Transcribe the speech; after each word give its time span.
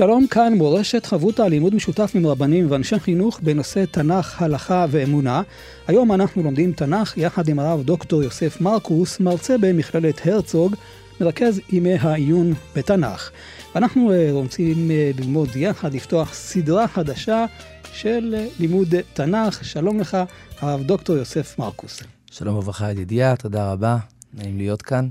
שלום 0.00 0.26
כאן 0.26 0.54
מורשת 0.54 1.06
חברותא 1.06 1.42
לימוד 1.42 1.74
משותף 1.74 2.12
עם 2.14 2.26
רבנים 2.26 2.70
ואנשי 2.70 2.98
חינוך 2.98 3.40
בנושא 3.42 3.84
תנ"ך, 3.84 4.42
הלכה 4.42 4.86
ואמונה. 4.90 5.42
היום 5.86 6.12
אנחנו 6.12 6.42
לומדים 6.42 6.72
תנ"ך 6.72 7.16
יחד 7.16 7.48
עם 7.48 7.58
הרב 7.58 7.82
דוקטור 7.82 8.22
יוסף 8.22 8.60
מרקוס, 8.60 9.20
מרצה 9.20 9.58
במכללת 9.58 10.26
הרצוג, 10.26 10.74
מרכז 11.20 11.60
ימי 11.72 11.94
העיון 11.94 12.52
בתנ"ך. 12.76 13.30
ואנחנו 13.74 14.12
אה, 14.12 14.28
רוצים 14.30 14.90
אה, 14.90 15.10
ללמוד 15.18 15.48
יחד, 15.56 15.94
לפתוח 15.94 16.34
סדרה 16.34 16.88
חדשה 16.88 17.46
של 17.92 18.34
אה, 18.38 18.46
לימוד 18.60 18.94
תנ"ך. 19.12 19.64
שלום 19.64 20.00
לך, 20.00 20.16
הרב 20.60 20.82
דוקטור 20.82 21.16
יוסף 21.16 21.58
מרקוס. 21.58 22.02
שלום 22.30 22.56
וברכה 22.56 22.90
ידידיה, 22.90 23.36
תודה 23.36 23.72
רבה, 23.72 23.96
נעים 24.34 24.56
להיות 24.56 24.82
כאן. 24.82 25.08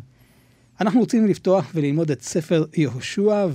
אנחנו 0.81 0.99
רוצים 0.99 1.27
לפתוח 1.27 1.71
וללמוד 1.75 2.11
את 2.11 2.21
ספר 2.21 2.65
יהושע, 2.73 3.47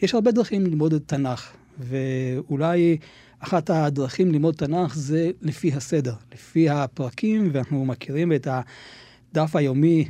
ויש 0.00 0.14
הרבה 0.14 0.30
דרכים 0.30 0.66
ללמוד 0.66 0.92
את 0.92 1.02
תנ"ך, 1.06 1.52
ואולי 1.78 2.96
אחת 3.38 3.70
הדרכים 3.70 4.32
ללמוד 4.32 4.54
תנ"ך 4.54 4.94
זה 4.94 5.30
לפי 5.42 5.72
הסדר, 5.72 6.14
לפי 6.32 6.70
הפרקים, 6.70 7.50
ואנחנו 7.52 7.84
מכירים 7.84 8.32
את 8.32 8.48
הדף 8.50 9.56
היומי 9.56 10.08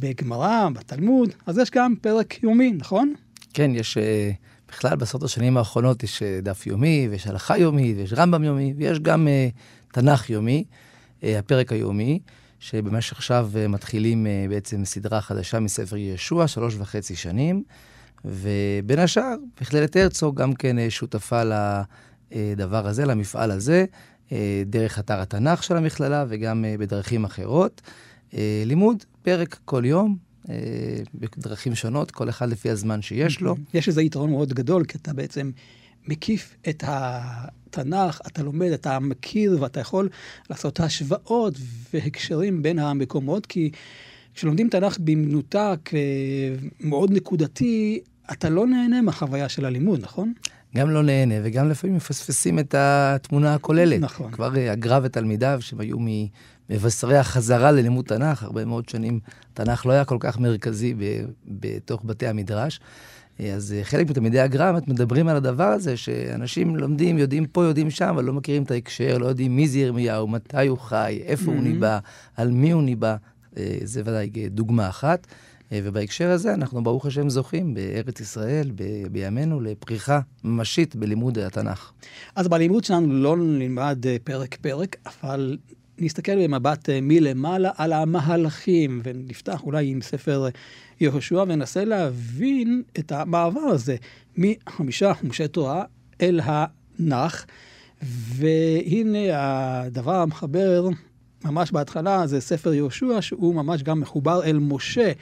בגמרא, 0.00 0.68
בתלמוד, 0.72 1.34
אז 1.46 1.58
יש 1.58 1.70
גם 1.70 1.94
פרק 2.00 2.42
יומי, 2.42 2.72
נכון? 2.72 3.14
כן, 3.54 3.70
יש, 3.74 3.98
אה, 3.98 4.30
בכלל 4.68 4.96
בעשרות 4.96 5.22
השנים 5.22 5.56
האחרונות 5.56 6.02
יש 6.02 6.22
אה, 6.22 6.40
דף 6.42 6.66
יומי, 6.66 7.08
ויש 7.10 7.26
הלכה 7.26 7.58
יומי, 7.58 7.94
ויש 7.96 8.12
רמב"ם 8.12 8.44
יומי, 8.44 8.74
ויש 8.76 8.98
גם 8.98 9.26
uh, 9.26 9.92
תנ"ך 9.92 10.30
יומי, 10.30 10.64
uh, 11.20 11.24
הפרק 11.38 11.72
היומי. 11.72 12.18
שבמשך 12.60 13.16
עכשיו 13.16 13.50
אה, 13.56 13.68
מתחילים 13.68 14.26
אה, 14.26 14.46
בעצם 14.48 14.84
סדרה 14.84 15.20
חדשה 15.20 15.60
מספר 15.60 15.96
ישוע, 15.96 16.48
שלוש 16.48 16.74
וחצי 16.78 17.16
שנים, 17.16 17.62
ובין 18.24 18.98
השאר, 18.98 19.34
מכללת 19.60 19.96
הרצוג 19.96 20.36
גם 20.36 20.54
כן 20.54 20.78
אה, 20.78 20.90
שותפה 20.90 21.42
לדבר 22.30 22.86
הזה, 22.86 23.06
למפעל 23.06 23.50
הזה, 23.50 23.84
דרך 24.66 24.98
אתר 24.98 25.20
התנ"ך 25.20 25.62
של 25.62 25.76
המכללה 25.76 26.24
וגם 26.28 26.64
בדרכים 26.78 27.24
אחרות. 27.24 27.82
לימוד, 28.66 29.04
פרק 29.22 29.58
כל 29.64 29.84
יום, 29.84 30.16
בדרכים 31.14 31.74
שונות, 31.74 32.10
כל 32.10 32.28
אחד 32.28 32.48
לפי 32.48 32.70
הזמן 32.70 33.02
שיש 33.02 33.40
לו. 33.40 33.56
יש 33.74 33.88
איזה 33.88 34.02
יתרון 34.02 34.30
מאוד 34.30 34.52
גדול, 34.52 34.84
כי 34.84 34.98
אתה 34.98 35.12
בעצם 35.12 35.50
מקיף 36.08 36.56
את 36.68 36.84
התנ"ך, 37.78 38.20
אתה 38.26 38.42
לומד, 38.42 38.70
אתה 38.70 38.98
מכיר 38.98 39.58
ואתה 39.60 39.80
יכול 39.80 40.08
לעשות 40.50 40.80
השוואות 40.80 41.54
והקשרים 41.94 42.62
בין 42.62 42.78
המקומות, 42.78 43.46
כי 43.46 43.70
כשלומדים 44.34 44.68
תנ"ך 44.68 44.98
במנותק 44.98 45.90
מאוד 46.80 47.10
נקודתי, 47.12 48.00
אתה 48.32 48.48
לא 48.48 48.66
נהנה 48.66 49.02
מהחוויה 49.02 49.48
של 49.48 49.64
הלימוד, 49.64 50.00
נכון? 50.02 50.32
גם 50.76 50.90
לא 50.90 51.02
נהנה, 51.02 51.34
וגם 51.42 51.70
לפעמים 51.70 51.96
מפספסים 51.96 52.58
את 52.58 52.74
התמונה 52.78 53.54
הכוללת. 53.54 54.00
נכון. 54.00 54.30
כבר 54.30 54.56
אה, 54.56 54.72
הגר"א 54.72 55.00
ותלמידיו, 55.02 55.58
שהם 55.60 55.80
היו 55.80 55.96
ממבשרי 56.70 57.16
החזרה 57.16 57.72
ללימוד 57.72 58.04
תנ"ך, 58.04 58.42
הרבה 58.42 58.64
מאוד 58.64 58.88
שנים 58.88 59.20
תנ"ך 59.54 59.86
לא 59.86 59.92
היה 59.92 60.04
כל 60.04 60.16
כך 60.20 60.38
מרכזי 60.38 60.94
בתוך 61.46 62.02
בתי 62.04 62.26
המדרש. 62.26 62.80
אז 63.54 63.72
אה, 63.72 63.84
חלק 63.84 64.10
מתלמידי 64.10 64.40
הגר"א 64.40 64.78
מדברים 64.86 65.28
על 65.28 65.36
הדבר 65.36 65.64
הזה, 65.64 65.96
שאנשים 65.96 66.76
לומדים, 66.76 67.18
יודעים 67.18 67.46
פה, 67.46 67.64
יודעים 67.64 67.90
שם, 67.90 68.08
אבל 68.08 68.24
לא 68.24 68.32
מכירים 68.32 68.62
את 68.62 68.70
ההקשר, 68.70 69.18
לא 69.18 69.26
יודעים 69.26 69.56
מי 69.56 69.68
זה 69.68 69.78
ירמיהו, 69.78 70.28
מתי 70.28 70.66
הוא 70.66 70.78
חי, 70.78 71.20
איפה 71.24 71.50
mm-hmm. 71.50 71.54
הוא 71.54 71.62
ניבא, 71.62 71.98
על 72.36 72.50
מי 72.50 72.70
הוא 72.70 72.82
ניבא. 72.82 73.16
אה, 73.56 73.78
זה 73.84 74.02
ודאי 74.04 74.30
דוגמה 74.50 74.88
אחת. 74.88 75.26
אה, 75.72 75.80
ובהקשר 75.84 76.30
הזה 76.30 76.54
אנחנו 76.54 76.82
ברוך 76.82 77.06
השם 77.06 77.28
זוכים 77.28 77.74
בארץ 77.74 78.20
ישראל, 78.20 78.70
ב- 78.74 79.06
בימינו, 79.12 79.60
לפריחה 79.60 80.20
ממשית 80.44 80.96
בלימוד 80.96 81.38
התנ"ך. 81.38 81.92
אז 82.36 82.48
בלימוד 82.48 82.84
שלנו 82.84 83.12
לא 83.12 83.36
נלמד 83.36 84.04
פרק-פרק, 84.24 84.96
אבל 85.06 85.56
נסתכל 85.98 86.44
במבט 86.44 86.88
מלמעלה 87.02 87.70
על 87.76 87.92
המהלכים, 87.92 89.00
ונפתח 89.04 89.62
אולי 89.62 89.86
עם 89.86 90.02
ספר 90.02 90.48
יהושע 91.00 91.44
וננסה 91.48 91.84
להבין 91.84 92.82
את 92.98 93.12
המעבר 93.12 93.60
הזה 93.60 93.96
מחמישה 94.36 95.14
חומשי 95.14 95.48
תורה 95.48 95.84
אל 96.20 96.40
הנח. 96.44 97.46
והנה 98.02 99.18
הדבר 99.30 100.14
המחבר 100.14 100.88
ממש 101.44 101.72
בהתחלה 101.72 102.26
זה 102.26 102.40
ספר 102.40 102.74
יהושע, 102.74 103.20
שהוא 103.20 103.54
ממש 103.54 103.82
גם 103.82 104.00
מחובר 104.00 104.44
אל 104.44 104.58
משה. 104.58 105.12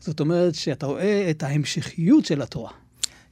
זאת 0.00 0.20
אומרת 0.20 0.54
שאתה 0.54 0.86
רואה 0.86 1.30
את 1.30 1.42
ההמשכיות 1.42 2.24
של 2.24 2.42
התורה. 2.42 2.70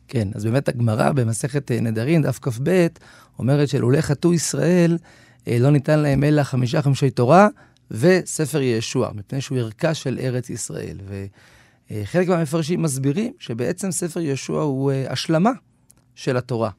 כן, 0.08 0.28
אז 0.34 0.44
באמת 0.44 0.68
הגמרא 0.68 1.12
במסכת 1.12 1.70
נדרים, 1.70 2.22
דף 2.22 2.38
כ"ב, 2.42 2.86
אומרת 3.38 3.68
שלולא 3.68 4.00
חטאו 4.00 4.34
ישראל, 4.34 4.92
אה, 4.92 5.06
לא 5.58 5.70
ניתן 5.70 5.98
להם 5.98 6.24
אלא 6.24 6.42
חמישה 6.42 6.82
חמשי 6.82 7.10
תורה 7.10 7.48
וספר 7.90 8.60
ישוע, 8.60 9.10
מפני 9.14 9.40
שהוא 9.40 9.58
ערכה 9.58 9.94
של 9.94 10.18
ארץ 10.22 10.50
ישראל. 10.50 10.98
ו... 11.08 11.24
אה, 11.90 12.02
חלק 12.04 12.28
מהמפרשים 12.28 12.82
מסבירים 12.82 13.32
שבעצם 13.38 13.90
ספר 13.90 14.20
יהושע 14.20 14.52
הוא 14.52 14.92
אה, 14.92 15.12
השלמה 15.12 15.50
של 16.14 16.36
התורה, 16.36 16.70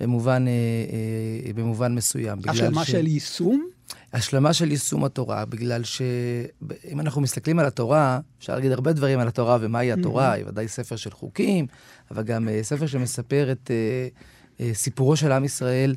במובן, 0.00 0.44
אה, 0.48 1.52
במובן 1.52 1.94
מסוים. 1.94 2.38
השלמה 2.48 2.84
ש... 2.84 2.90
של 2.90 3.06
יישום? 3.06 3.68
השלמה 4.12 4.52
של 4.52 4.70
יישום 4.70 5.04
התורה, 5.04 5.44
בגלל 5.44 5.84
שאם 5.84 7.00
אנחנו 7.00 7.20
מסתכלים 7.20 7.58
על 7.58 7.66
התורה, 7.66 8.20
אפשר 8.38 8.54
להגיד 8.54 8.72
הרבה 8.72 8.92
דברים 8.92 9.18
על 9.18 9.28
התורה 9.28 9.58
ומהי 9.60 9.92
התורה, 9.92 10.32
היא 10.32 10.44
ודאי 10.46 10.68
ספר 10.68 10.96
של 10.96 11.10
חוקים, 11.10 11.66
אבל 12.10 12.22
גם 12.22 12.48
ספר 12.62 12.86
שמספר 12.86 13.52
את 13.52 13.70
סיפורו 14.72 15.16
של 15.16 15.32
עם 15.32 15.44
ישראל 15.44 15.94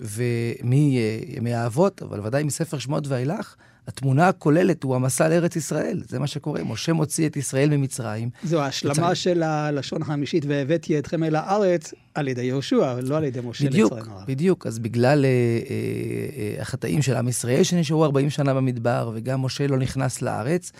ומימי 0.00 1.54
האבות, 1.54 2.02
אבל 2.02 2.20
ודאי 2.26 2.42
מספר 2.42 2.78
שמות 2.78 3.08
ואילך. 3.08 3.56
התמונה 3.88 4.28
הכוללת 4.28 4.82
הוא 4.82 4.94
המסע 4.94 5.28
לארץ 5.28 5.56
ישראל, 5.56 6.02
זה 6.08 6.18
מה 6.18 6.26
שקורה. 6.26 6.64
משה 6.64 6.92
מוציא 6.92 7.28
את 7.28 7.36
ישראל 7.36 7.76
ממצרים. 7.76 8.30
זו 8.44 8.60
ההשלמה 8.62 8.94
יצא... 8.94 9.14
של 9.14 9.42
הלשון 9.42 10.02
החמישית, 10.02 10.44
והבאתי 10.48 10.98
אתכם 10.98 11.24
אל 11.24 11.36
הארץ 11.36 11.94
על 12.14 12.28
ידי 12.28 12.42
יהושע, 12.42 12.94
לא 13.02 13.16
על 13.16 13.24
ידי 13.24 13.40
משה 13.44 13.66
בדיוק, 13.66 13.92
לצרים 13.92 14.12
הרב. 14.12 14.24
בדיוק, 14.26 14.66
אז 14.66 14.78
בגלל 14.78 15.24
אה, 15.24 15.30
אה, 15.30 16.56
אה, 16.56 16.62
החטאים 16.62 17.02
של 17.02 17.16
עם 17.16 17.28
ישראל 17.28 17.62
שנשארו 17.62 18.04
40 18.04 18.30
שנה 18.30 18.54
במדבר, 18.54 19.10
וגם 19.14 19.42
משה 19.42 19.66
לא 19.66 19.78
נכנס 19.78 20.22
לארץ, 20.22 20.72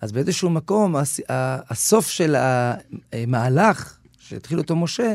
אז 0.00 0.12
באיזשהו 0.12 0.50
מקום, 0.50 0.96
הס, 0.96 1.20
הסוף 1.28 2.08
של 2.08 2.36
המהלך 3.12 3.98
שהתחיל 4.18 4.58
אותו 4.58 4.76
משה, 4.76 5.14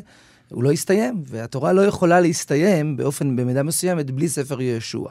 הוא 0.50 0.64
לא 0.64 0.72
הסתיים, 0.72 1.24
והתורה 1.28 1.74
לא 1.74 1.82
יכולה 1.82 2.20
להסתיים 2.20 2.98
באופן, 2.98 3.36
במידה 3.36 3.64
מסוימת, 3.64 4.12
בלי 4.12 4.30
ספר 4.30 4.62
יהושע. 4.62 5.10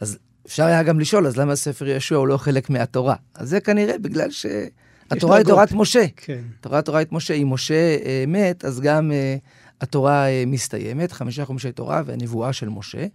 אז 0.00 0.18
אפשר 0.46 0.64
היה 0.64 0.82
גם 0.82 1.00
לשאול, 1.00 1.26
אז 1.26 1.36
למה 1.36 1.56
ספר 1.56 1.88
ישוע 1.88 2.18
הוא 2.18 2.28
לא 2.28 2.36
חלק 2.36 2.70
מהתורה? 2.70 3.14
אז 3.34 3.48
זה 3.48 3.60
כנראה 3.60 3.98
בגלל 3.98 4.30
שהתורה 4.30 5.36
היא 5.36 5.44
תורת 5.44 5.72
משה. 5.72 6.04
כן. 6.16 6.40
תורה 6.60 6.82
תורת 6.82 7.12
משה, 7.12 7.34
אם 7.34 7.52
משה 7.52 7.96
אה, 8.04 8.24
מת, 8.28 8.64
אז 8.64 8.80
גם 8.80 9.12
אה, 9.12 9.36
התורה 9.80 10.28
אה, 10.28 10.44
מסתיימת, 10.46 11.12
חמישה 11.12 11.44
חומשי 11.44 11.72
תורה 11.72 12.02
והנבואה 12.06 12.52
של 12.52 12.68
משה. 12.68 13.06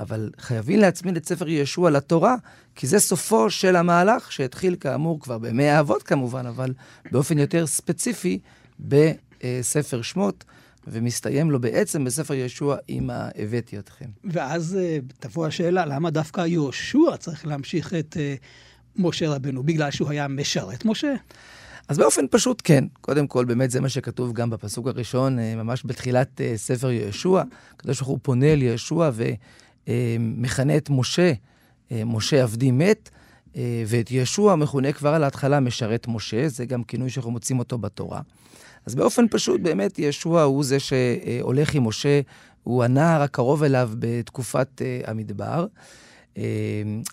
אבל 0.00 0.30
חייבים 0.38 0.78
להצמיד 0.78 1.16
את 1.16 1.26
ספר 1.26 1.48
ישוע 1.48 1.90
לתורה, 1.90 2.36
כי 2.74 2.86
זה 2.86 2.98
סופו 2.98 3.50
של 3.50 3.76
המהלך 3.76 4.32
שהתחיל 4.32 4.76
כאמור 4.80 5.20
כבר 5.20 5.38
בימי 5.38 5.68
האבות 5.68 6.02
כמובן, 6.02 6.46
אבל 6.46 6.72
באופן 7.12 7.38
יותר 7.38 7.66
ספציפי 7.66 8.38
בספר 8.80 10.02
שמות. 10.02 10.44
ומסתיים 10.86 11.50
לו 11.50 11.60
בעצם 11.60 12.04
בספר 12.04 12.34
יהושע 12.34 12.74
עם 12.88 13.10
ה"הבאתי 13.10 13.78
אתכם". 13.78 14.04
ואז 14.24 14.78
אה, 14.80 14.98
תבוא 15.18 15.46
השאלה, 15.46 15.86
למה 15.86 16.10
דווקא 16.10 16.40
יהושע 16.46 17.16
צריך 17.18 17.46
להמשיך 17.46 17.94
את 17.94 18.16
uh, 18.16 18.44
משה 18.96 19.28
רבנו? 19.30 19.62
בגלל 19.62 19.90
שהוא 19.90 20.10
היה 20.10 20.28
משרת 20.28 20.84
משה? 20.84 21.14
אז 21.88 21.98
באופן 21.98 22.24
פשוט 22.30 22.62
כן. 22.64 22.84
קודם 23.00 23.26
כל, 23.26 23.44
באמת 23.44 23.70
זה 23.70 23.80
מה 23.80 23.88
שכתוב 23.88 24.32
גם 24.32 24.50
בפסוק 24.50 24.86
הראשון, 24.86 25.38
אה, 25.38 25.56
ממש 25.56 25.82
בתחילת 25.86 26.40
ספר 26.56 26.90
יהושע. 26.90 27.42
הקדוש 27.76 27.98
ברוך 27.98 28.08
הוא 28.08 28.18
פונה 28.22 28.46
אל 28.46 28.62
יהושע 28.62 29.10
ומכנה 29.88 30.76
את 30.76 30.90
משה, 30.90 31.32
משה 31.90 32.42
עבדי 32.42 32.70
מת. 32.70 33.10
ואת 33.86 34.10
ישוע 34.10 34.56
מכונה 34.56 34.92
כבר 34.92 35.14
על 35.14 35.24
ההתחלה 35.24 35.60
משרת 35.60 36.06
משה, 36.08 36.48
זה 36.48 36.66
גם 36.66 36.84
כינוי 36.84 37.10
שאנחנו 37.10 37.30
מוצאים 37.30 37.58
אותו 37.58 37.78
בתורה. 37.78 38.20
אז 38.86 38.94
באופן 38.94 39.24
פשוט, 39.30 39.60
באמת, 39.60 39.98
ישוע 39.98 40.42
הוא 40.42 40.64
זה 40.64 40.76
שהולך 40.80 41.74
עם 41.74 41.86
משה, 41.86 42.20
הוא 42.62 42.84
הנער 42.84 43.22
הקרוב 43.22 43.62
אליו 43.62 43.90
בתקופת 43.98 44.68
uh, 44.80 45.10
המדבר. 45.10 45.66
Uh, 46.34 46.38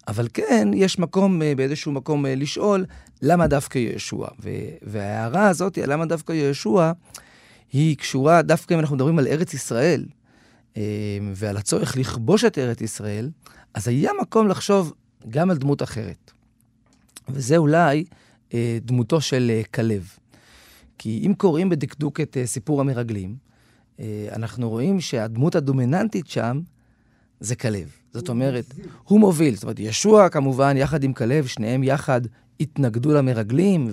אבל 0.07 0.27
כן, 0.33 0.67
יש 0.73 0.99
מקום, 0.99 1.41
uh, 1.41 1.45
באיזשהו 1.57 1.91
מקום, 1.91 2.25
לשאול, 2.25 2.85
למה 3.21 3.47
דווקא 3.47 3.77
ישוע? 3.77 4.27
וההערה 4.81 5.47
הזאת, 5.47 5.77
למה 5.77 6.05
דווקא 6.05 6.33
ישוע, 6.33 6.91
היא 7.73 7.97
קשורה 7.97 8.41
דווקא 8.41 8.73
אם 8.73 8.79
אנחנו 8.79 8.95
מדברים 8.95 9.19
על 9.19 9.27
ארץ 9.27 9.53
ישראל, 9.53 10.05
ועל 11.35 11.57
הצורך 11.57 11.97
לכבוש 11.97 12.43
את 12.43 12.57
ארץ 12.57 12.81
ישראל, 12.81 13.29
אז 13.73 13.87
היה 13.87 14.11
מקום 14.21 14.47
לחשוב 14.47 14.93
גם 15.29 15.51
על 15.51 15.57
דמות 15.57 15.83
אחרת. 15.83 16.31
וזה 17.29 17.57
אולי 17.57 18.03
דמותו 18.81 19.21
של 19.21 19.61
כלב. 19.73 20.17
כי 20.97 21.23
אם 21.25 21.33
קוראים 21.37 21.69
בדקדוק 21.69 22.19
את 22.19 22.37
uh, 22.37 22.47
סיפור 22.47 22.81
המרגלים, 22.81 23.35
uh, 23.35 24.01
אנחנו 24.31 24.69
רואים 24.69 25.01
שהדמות 25.01 25.55
הדומיננטית 25.55 26.27
שם 26.27 26.61
זה 27.39 27.55
כלב. 27.55 27.91
זאת 28.13 28.29
אומרת, 28.29 28.73
הוא 29.03 29.19
מוביל. 29.19 29.55
זאת 29.55 29.63
אומרת, 29.63 29.79
ישוע 29.79 30.29
כמובן, 30.29 30.77
יחד 30.77 31.03
עם 31.03 31.13
כלב, 31.13 31.45
שניהם 31.45 31.83
יחד 31.83 32.21
התנגדו 32.59 33.13
למרגלים 33.13 33.91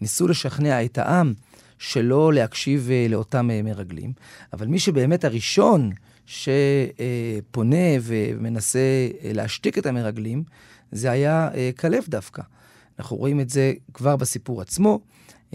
וניסו 0.00 0.26
uh, 0.26 0.30
לשכנע 0.30 0.84
את 0.84 0.98
העם 0.98 1.34
שלא 1.78 2.32
להקשיב 2.32 2.90
לאותם 3.08 3.50
מרגלים. 3.64 4.12
אבל 4.52 4.66
מי 4.66 4.78
שבאמת 4.78 5.24
הראשון 5.24 5.90
שפונה 6.26 7.76
ומנסה 8.02 9.08
להשתיק 9.24 9.78
את 9.78 9.86
המרגלים, 9.86 10.44
זה 10.92 11.10
היה 11.10 11.48
כלב 11.78 12.04
דווקא. 12.08 12.42
אנחנו 12.98 13.16
רואים 13.16 13.40
את 13.40 13.50
זה 13.50 13.72
כבר 13.94 14.16
בסיפור 14.16 14.60
עצמו. 14.60 15.00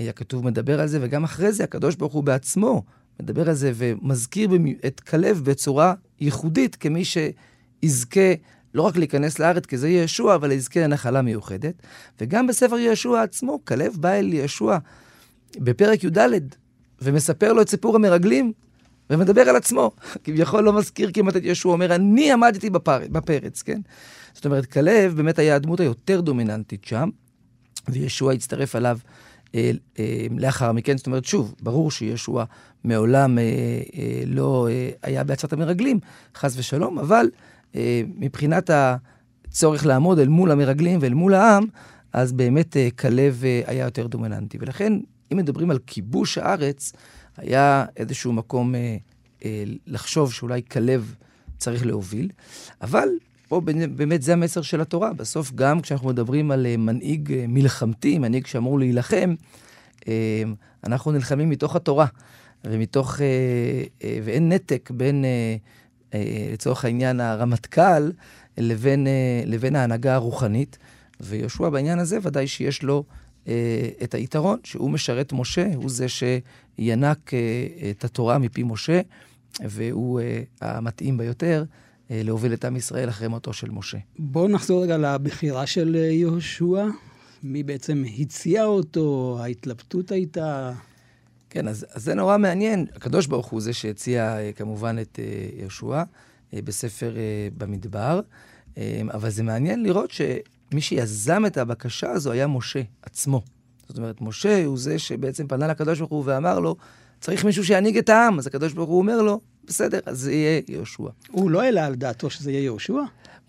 הכתוב 0.07 0.45
מדבר 0.45 0.81
על 0.81 0.87
זה, 0.87 0.99
וגם 1.01 1.23
אחרי 1.23 1.51
זה 1.51 1.63
הקדוש 1.63 1.95
ברוך 1.95 2.13
הוא 2.13 2.23
בעצמו 2.23 2.83
מדבר 3.19 3.49
על 3.49 3.55
זה 3.55 3.71
ומזכיר 3.75 4.49
את 4.85 4.99
כלב 4.99 5.41
בצורה 5.43 5.93
ייחודית 6.21 6.75
כמי 6.75 7.03
שיזכה 7.05 8.33
לא 8.73 8.81
רק 8.81 8.97
להיכנס 8.97 9.39
לארץ, 9.39 9.65
כי 9.65 9.77
זה 9.77 9.89
ישוע, 9.89 10.35
אבל 10.35 10.51
יזכה 10.51 10.79
לנחלה 10.79 11.21
מיוחדת. 11.21 11.73
וגם 12.21 12.47
בספר 12.47 12.77
ישוע 12.77 13.21
עצמו, 13.21 13.59
כלב 13.65 13.95
בא 13.99 14.11
אל 14.11 14.33
ישוע 14.33 14.77
בפרק 15.57 16.03
י"ד 16.03 16.19
ומספר 17.01 17.53
לו 17.53 17.61
את 17.61 17.69
סיפור 17.69 17.95
המרגלים, 17.95 18.53
ומדבר 19.09 19.41
על 19.41 19.55
עצמו. 19.55 19.91
כביכול 20.23 20.63
לא 20.63 20.73
מזכיר 20.73 21.11
כמעט 21.13 21.35
את 21.35 21.41
ישוע, 21.45 21.73
אומר, 21.73 21.95
אני 21.95 22.31
עמדתי 22.31 22.69
בפר... 22.69 22.99
בפרץ, 23.11 23.61
כן? 23.61 23.81
זאת 24.33 24.45
אומרת, 24.45 24.65
כלב 24.65 25.15
באמת 25.15 25.39
היה 25.39 25.55
הדמות 25.55 25.79
היותר 25.79 26.21
דומיננטית 26.21 26.85
שם, 26.85 27.09
וישוע 27.89 28.33
הצטרף 28.33 28.75
עליו 28.75 28.97
לאחר 30.37 30.71
מכן. 30.71 30.97
זאת 30.97 31.07
אומרת, 31.07 31.25
שוב, 31.25 31.55
ברור 31.61 31.91
שישוע 31.91 32.45
מעולם 32.83 33.37
אה, 33.37 33.43
אה, 33.43 34.23
לא 34.25 34.67
אה, 34.71 34.89
היה 35.03 35.23
בעצת 35.23 35.53
המרגלים, 35.53 35.99
חס 36.35 36.57
ושלום, 36.57 36.99
אבל 36.99 37.25
אה, 37.75 38.01
מבחינת 38.17 38.69
הצורך 38.73 39.85
לעמוד 39.85 40.19
אל 40.19 40.27
מול 40.27 40.51
המרגלים 40.51 40.99
ואל 41.01 41.13
מול 41.13 41.33
העם, 41.33 41.63
אז 42.13 42.31
באמת 42.31 42.77
אה, 42.77 42.87
כלב 42.99 43.41
אה, 43.45 43.61
היה 43.65 43.85
יותר 43.85 44.07
דומיננטי. 44.07 44.57
ולכן, 44.61 44.93
אם 45.31 45.37
מדברים 45.37 45.71
על 45.71 45.79
כיבוש 45.87 46.37
הארץ, 46.37 46.93
היה 47.37 47.85
איזשהו 47.97 48.33
מקום 48.33 48.75
אה, 48.75 48.97
אה, 49.45 49.63
לחשוב 49.87 50.33
שאולי 50.33 50.61
כלב 50.71 51.15
צריך 51.57 51.85
להוביל, 51.85 52.29
אבל 52.81 53.09
פה 53.49 53.61
באמת 53.95 54.21
זה 54.21 54.33
המסר 54.33 54.61
של 54.61 54.81
התורה. 54.81 55.13
בסוף, 55.13 55.51
גם 55.55 55.81
כשאנחנו 55.81 56.09
מדברים 56.09 56.51
על 56.51 56.65
אה, 56.65 56.77
מנהיג 56.77 57.33
אה, 57.33 57.45
מלחמתי, 57.47 58.19
מנהיג 58.19 58.47
שאמור 58.47 58.79
להילחם, 58.79 59.35
אה, 60.07 60.43
אנחנו 60.83 61.11
נלחמים 61.11 61.49
מתוך 61.49 61.75
התורה, 61.75 62.05
ומתוך, 62.63 63.19
ואין 64.23 64.49
נתק 64.51 64.91
בין, 64.93 65.25
לצורך 66.53 66.85
העניין, 66.85 67.19
הרמטכ"ל 67.19 68.11
לבין, 68.57 69.07
לבין 69.45 69.75
ההנהגה 69.75 70.15
הרוחנית. 70.15 70.77
ויהושע 71.19 71.69
בעניין 71.69 71.99
הזה 71.99 72.17
ודאי 72.21 72.47
שיש 72.47 72.83
לו 72.83 73.03
את 74.03 74.13
היתרון, 74.13 74.59
שהוא 74.63 74.89
משרת 74.91 75.33
משה, 75.33 75.67
הוא 75.75 75.89
זה 75.89 76.05
שינק 76.09 77.31
את 77.89 78.03
התורה 78.03 78.37
מפי 78.37 78.63
משה, 78.63 79.01
והוא 79.59 80.21
המתאים 80.61 81.17
ביותר. 81.17 81.63
אה, 82.11 82.21
להוביל 82.23 82.53
את 82.53 82.65
עם 82.65 82.75
ישראל 82.75 83.09
אחרי 83.09 83.27
מותו 83.27 83.53
של 83.53 83.71
משה. 83.71 83.97
בואו 84.19 84.47
נחזור 84.47 84.83
רגע 84.83 84.97
לבחירה 84.97 85.67
של 85.67 85.95
אה, 85.99 86.11
יהושע. 86.11 86.85
מי 87.43 87.63
בעצם 87.63 88.03
הציע 88.19 88.65
אותו? 88.65 89.37
ההתלבטות 89.41 90.11
הייתה... 90.11 90.73
כן, 91.49 91.67
אז, 91.67 91.85
אז 91.91 92.03
זה 92.03 92.13
נורא 92.13 92.37
מעניין. 92.37 92.85
הקדוש 92.95 93.27
ברוך 93.27 93.47
הוא 93.47 93.61
זה 93.61 93.73
שהציע 93.73 94.37
אה, 94.37 94.51
כמובן 94.55 94.95
את 95.01 95.19
יהושע 95.59 96.03
בספר 96.53 97.15
במדבר, 97.57 98.21
אבל 99.13 99.29
זה 99.29 99.43
מעניין 99.43 99.83
לראות 99.83 100.11
שמי 100.11 100.81
שיזם 100.81 101.45
את 101.45 101.57
הבקשה 101.57 102.11
הזו 102.11 102.31
היה 102.31 102.47
משה 102.47 102.81
עצמו. 103.01 103.41
זאת 103.87 103.97
אומרת, 103.97 104.21
משה 104.21 104.65
הוא 104.65 104.77
זה 104.77 104.99
שבעצם 104.99 105.47
פנה 105.47 105.67
לקדוש 105.67 105.99
ברוך 105.99 106.11
הוא 106.11 106.23
ואמר 106.25 106.59
לו, 106.59 106.75
צריך 107.21 107.45
מישהו 107.45 107.65
שינהיג 107.65 107.97
את 107.97 108.09
העם. 108.09 108.39
אז 108.39 108.47
הקדוש 108.47 108.73
ברוך 108.73 108.89
הוא 108.89 108.97
אומר 108.97 109.21
לו, 109.21 109.41
בסדר, 109.69 109.99
אז 110.05 110.19
זה 110.19 110.33
יהיה 110.33 110.61
יהושע. 110.67 111.03
הוא 111.31 111.51
לא 111.51 111.61
העלה 111.61 111.85
על 111.85 111.95
דעתו 111.95 112.29
שזה 112.29 112.51
יהיה 112.51 112.63
יהושע? 112.63 112.93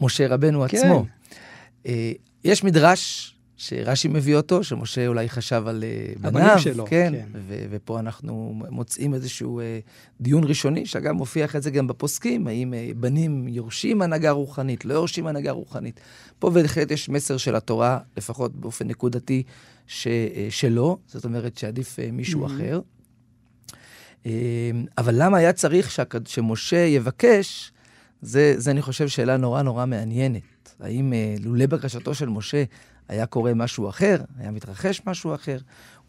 משה 0.00 0.28
רבנו 0.28 0.64
כן. 0.68 0.76
עצמו. 0.76 1.06
אה, 1.86 2.12
יש 2.44 2.64
מדרש 2.64 3.34
שרש"י 3.56 4.08
מביא 4.08 4.36
אותו, 4.36 4.64
שמשה 4.64 5.06
אולי 5.06 5.28
חשב 5.28 5.62
על 5.66 5.84
אה, 5.84 6.30
בניו, 6.30 6.58
שלו, 6.58 6.84
כן, 6.86 7.12
כן. 7.16 7.38
ו- 7.48 7.64
ופה 7.70 8.00
אנחנו 8.00 8.62
מוצאים 8.70 9.14
איזשהו 9.14 9.60
אה, 9.60 9.78
דיון 10.20 10.44
ראשוני, 10.44 10.86
שאגב 10.86 11.12
מופיע 11.12 11.44
אחרי 11.44 11.60
זה 11.60 11.70
גם 11.70 11.86
בפוסקים, 11.86 12.46
האם 12.46 12.74
אה, 12.74 12.90
בנים 12.96 13.48
יורשים 13.48 14.02
הנהגה 14.02 14.30
רוחנית, 14.30 14.84
לא 14.84 14.94
יורשים 14.94 15.26
הנהגה 15.26 15.50
רוחנית. 15.50 16.00
פה 16.38 16.50
בהחלט 16.50 16.90
יש 16.90 17.08
מסר 17.08 17.36
של 17.36 17.56
התורה, 17.56 17.98
לפחות 18.16 18.56
באופן 18.56 18.88
נקודתי, 18.88 19.42
ש- 19.86 20.06
אה, 20.06 20.46
שלא, 20.50 20.96
זאת 21.06 21.24
אומרת 21.24 21.58
שעדיף 21.58 21.98
אה, 21.98 22.08
מישהו 22.12 22.46
mm-hmm. 22.46 22.50
אחר. 22.50 22.80
אמ, 24.26 24.30
אבל 24.98 25.14
למה 25.16 25.38
היה 25.38 25.52
צריך 25.52 25.90
שהקד... 25.90 26.26
שמשה 26.26 26.76
יבקש, 26.76 27.72
זה, 28.22 28.54
זה 28.56 28.70
אני 28.70 28.82
חושב 28.82 29.08
שאלה 29.08 29.36
נורא 29.36 29.62
נורא 29.62 29.86
מעניינת. 29.86 30.74
האם 30.80 31.12
אה, 31.12 31.34
לולא 31.40 31.66
בקשתו 31.66 32.14
של 32.14 32.28
משה 32.28 32.64
היה 33.08 33.26
קורה 33.26 33.54
משהו 33.54 33.88
אחר, 33.88 34.16
היה 34.38 34.50
מתרחש 34.50 35.00
משהו 35.06 35.34
אחר, 35.34 35.58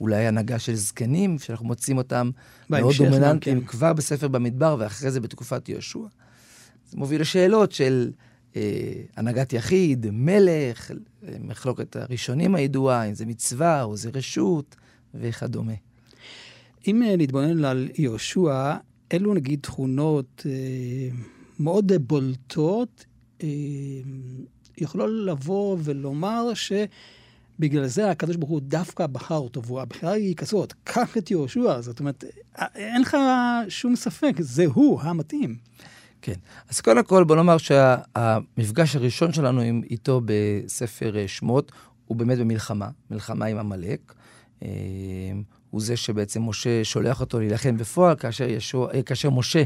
אולי 0.02 0.28
הנהגה 0.28 0.60
של 0.60 0.76
זקנים, 0.76 1.40
שאנחנו 1.40 1.66
מוצאים 1.66 1.98
אותם 1.98 2.30
מאוד 2.70 2.96
דומיננטיים 2.98 3.62
כן. 3.62 3.68
כבר 3.68 3.94
בספר 3.94 4.28
במדבר 4.28 4.76
ואחרי 4.80 5.12
זה 5.12 5.20
בתקופת 5.20 5.70
יהושע. 5.70 6.00
זה 6.90 6.98
מוביל 6.98 7.22
לשאלות 7.22 7.72
של 7.72 8.12
אה, 8.56 8.62
הנהגת 9.18 9.54
יחיד, 9.54 10.06
מלך, 10.12 10.92
מחלוקת 11.40 11.96
הראשונים 11.96 12.56
הידועה, 12.56 13.04
אם 13.04 13.14
זה 13.14 13.26
מצווה 13.26 13.84
או 13.84 13.98
זה 13.98 14.10
רשות 14.14 14.76
וכדומה. 15.14 15.74
אם 16.88 17.04
אה, 17.04 17.16
נתבונן 17.18 17.66
על 17.66 17.90
יהושע, 17.98 18.76
אלו 19.14 19.34
נגיד 19.34 19.60
תכונות 19.62 20.46
אה, 20.46 21.16
מאוד 21.60 21.92
בולטות, 22.08 23.06
אה, 23.44 23.48
יכולו 24.78 25.08
לבוא 25.08 25.78
ולומר 25.84 26.52
שבגלל 26.54 27.88
זה 27.88 28.10
הקדוש 28.10 28.36
ברוך 28.36 28.52
הוא 28.52 28.62
דווקא 28.62 29.08
בחר 29.08 29.38
אותו, 29.38 29.64
והבחירה 29.64 30.12
היא 30.12 30.36
כזאת, 30.36 30.74
קח 30.84 31.18
את 31.18 31.32
יהושע, 31.32 31.82
זאת 31.82 32.00
אומרת, 32.00 32.24
אה, 32.60 32.66
אין 32.76 33.02
לך 33.02 33.18
שום 33.70 33.96
ספק, 33.96 34.34
זה 34.40 34.66
הוא 34.66 35.02
המתאים. 35.02 35.56
כן. 36.22 36.34
אז 36.70 36.82
קודם 36.82 37.04
כל, 37.04 37.24
בוא 37.24 37.36
נאמר 37.36 37.58
שהמפגש 37.58 38.96
הראשון 38.96 39.34
שלנו 39.34 39.62
עם, 39.62 39.82
איתו 39.90 40.22
בספר 40.26 41.18
אה, 41.18 41.28
שמות 41.28 41.72
הוא 42.06 42.18
באמת 42.18 42.38
במלחמה, 42.38 42.90
מלחמה 43.12 43.46
עם 43.46 43.58
עמלק. 43.58 44.14
הוא 45.72 45.82
זה 45.82 45.98
שבעצם 45.98 46.42
משה 46.42 46.84
שולח 46.84 47.22
אותו 47.22 47.40
להילחם 47.40 47.78
בפועל, 47.78 48.16
כאשר, 48.16 48.50
ישוע, 48.50 48.94
אה, 48.94 49.02
כאשר 49.04 49.30
משה 49.30 49.64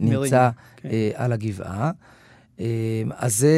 נמצא 0.00 0.50
כן. 0.76 0.88
אה, 0.88 1.10
על 1.14 1.32
הגבעה. 1.32 1.90
אה, 2.60 3.02
אז 3.16 3.36
זה, 3.36 3.56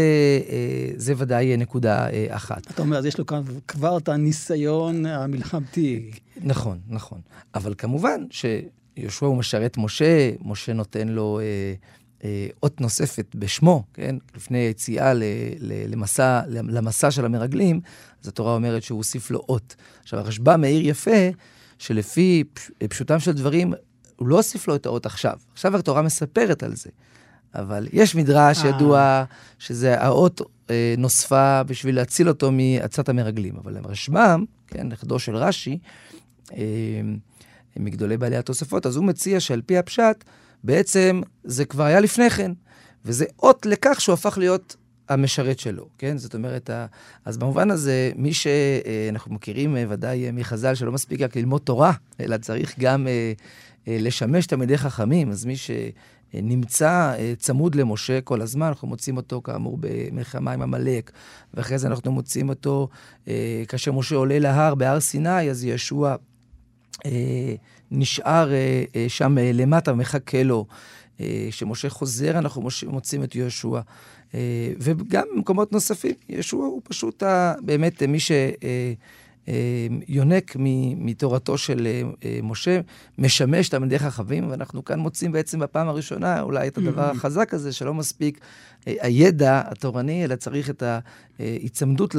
זה 0.97 1.15
ודאי 1.17 1.57
נקודה 1.57 2.07
אחת. 2.29 2.71
אתה 2.71 2.83
אומר, 2.83 2.99
אז 2.99 3.07
יש 3.07 3.19
לו 3.19 3.27
כאן 3.27 3.43
כבר 3.69 3.97
את 3.99 4.09
הניסיון 4.09 5.07
המלחמתי. 5.07 6.11
נכון, 6.37 6.79
נכון. 6.89 7.21
אבל 7.55 7.75
כמובן 7.79 8.25
שיהושע 8.31 9.27
הוא 9.27 9.37
משרת 9.37 9.77
משה, 9.77 10.31
משה 10.43 10.73
נותן 10.73 11.09
לו 11.09 11.41
אה, 11.41 11.75
אה, 12.25 12.47
אות 12.63 12.81
נוספת 12.81 13.27
בשמו, 13.35 13.85
כן? 13.95 14.17
לפני 14.37 14.59
היציאה 14.59 15.13
למסע, 15.61 16.41
למסע 16.49 17.11
של 17.11 17.25
המרגלים, 17.25 17.81
אז 18.23 18.29
התורה 18.29 18.55
אומרת 18.55 18.83
שהוא 18.83 18.97
הוסיף 18.97 19.31
לו 19.31 19.45
אות. 19.49 19.77
עכשיו, 20.03 20.19
הרשב"א 20.19 20.57
מאיר 20.57 20.89
יפה 20.89 21.29
שלפי 21.85 22.45
פשוטם 22.89 23.19
של 23.19 23.33
דברים, 23.33 23.73
הוא 24.17 24.29
לא 24.29 24.37
הוסיף 24.37 24.69
לו 24.69 24.75
את 24.75 24.87
האות 24.87 25.07
עכשיו. 25.07 25.39
עכשיו 25.53 25.77
התורה 25.77 26.03
מספרת 26.03 26.63
על 26.63 26.77
זה. 26.77 26.91
אבל 27.55 27.89
יש 27.93 28.15
מדרש 28.15 28.65
ידוע 28.65 29.25
שזה 29.59 30.01
האות 30.01 30.41
אה, 30.71 30.95
נוספה 30.99 31.63
בשביל 31.63 31.97
להציל 31.97 32.29
אותו 32.29 32.53
מעצת 32.53 33.09
המרגלים. 33.09 33.57
אבל 33.57 33.77
רשב"ם, 33.85 34.45
כן, 34.67 34.89
נכדו 34.89 35.19
של 35.19 35.37
רש"י, 35.37 35.79
אה, 36.53 36.59
מגדולי 37.77 38.17
בעלי 38.17 38.37
התוספות, 38.37 38.87
אז 38.87 38.97
הוא 38.97 39.05
מציע 39.05 39.41
שעל 39.41 39.63
פי 39.67 39.79
הפשט, 39.79 40.25
בעצם 40.65 41.21
זה 41.45 41.65
כבר 41.65 41.85
היה 41.85 42.01
לפני 42.01 42.31
כן, 42.31 42.53
וזה 43.05 43.25
אות 43.43 43.67
לכך 43.67 44.01
שהוא 44.01 44.13
הפך 44.13 44.39
להיות 44.39 44.77
המשרת 45.09 45.59
שלו, 45.59 45.89
כן? 45.99 46.19
זאת 46.19 46.35
אומרת, 46.35 46.71
אז 47.25 47.37
במובן 47.37 47.71
הזה, 47.71 48.13
מי 48.17 48.35
שאנחנו 48.35 49.35
מכירים 49.35 49.77
אה, 49.77 49.85
ודאי 49.89 50.31
מחז"ל 50.33 50.75
שלא 50.75 50.93
מספיק 50.93 51.21
רק 51.21 51.37
ללמוד 51.37 51.61
תורה, 51.61 51.93
אלא 52.21 52.37
צריך 52.37 52.75
גם 52.79 53.07
לשמש 53.87 54.47
תלמידי 54.47 54.79
חכמים, 54.79 55.31
אז 55.31 55.45
מי 55.45 55.57
ש... 55.57 55.71
נמצא 56.43 57.15
אה, 57.19 57.33
צמוד 57.39 57.75
למשה 57.75 58.21
כל 58.21 58.43
הזמן, 58.43 58.67
אנחנו 58.67 58.89
מוצאים 58.89 59.17
אותו 59.17 59.41
כאמור 59.43 59.79
במלחמה 59.81 60.53
עם 60.53 60.63
עמלק, 60.63 61.11
ואחרי 61.55 61.79
זה 61.79 61.87
אנחנו 61.87 62.13
מוצאים 62.13 62.49
אותו 62.49 62.89
אה, 63.29 63.63
כאשר 63.69 63.93
משה 63.93 64.17
עולה 64.17 64.39
להר 64.39 64.75
בהר 64.75 65.01
סיני, 65.01 65.51
אז 65.51 65.65
ישוע 65.65 66.17
אה, 67.05 67.55
נשאר 67.91 68.51
שם 69.09 69.37
למטה 69.39 69.93
ומחכה 69.93 70.43
לו. 70.43 70.67
כשמשה 71.51 71.89
חוזר, 71.89 72.39
אנחנו 72.39 72.69
מוצאים 72.87 73.25
את 73.25 73.35
יהושע. 73.35 73.81
וגם 74.81 75.25
במקומות 75.35 75.73
נוספים, 75.73 76.15
ישוע 76.29 76.67
הוא 76.67 76.81
פשוט 76.85 77.23
באמת 77.61 78.03
מי 78.03 78.21
ש... 78.21 78.33
אה, 79.49 79.87
יונק 80.09 80.57
מתורתו 80.97 81.59
של 81.59 81.87
אה, 81.87 82.03
אה, 82.25 82.39
משה, 82.43 82.81
משמש 83.19 83.69
תלמידי 83.69 83.99
חכמים, 83.99 84.51
ואנחנו 84.51 84.85
כאן 84.85 84.99
מוצאים 84.99 85.33
בעצם 85.33 85.59
בפעם 85.59 85.89
הראשונה 85.89 86.41
אולי 86.41 86.69
את 86.69 86.79
הדבר 86.79 87.11
mm-hmm. 87.11 87.17
החזק 87.17 87.55
הזה, 87.55 87.73
שלא 87.73 87.95
מספיק 87.95 88.41
הידע 88.87 89.63
התורני, 89.67 90.25
אלא 90.25 90.37
צריך 90.37 90.71
את 90.71 90.83
ההיצמדות 91.39 92.17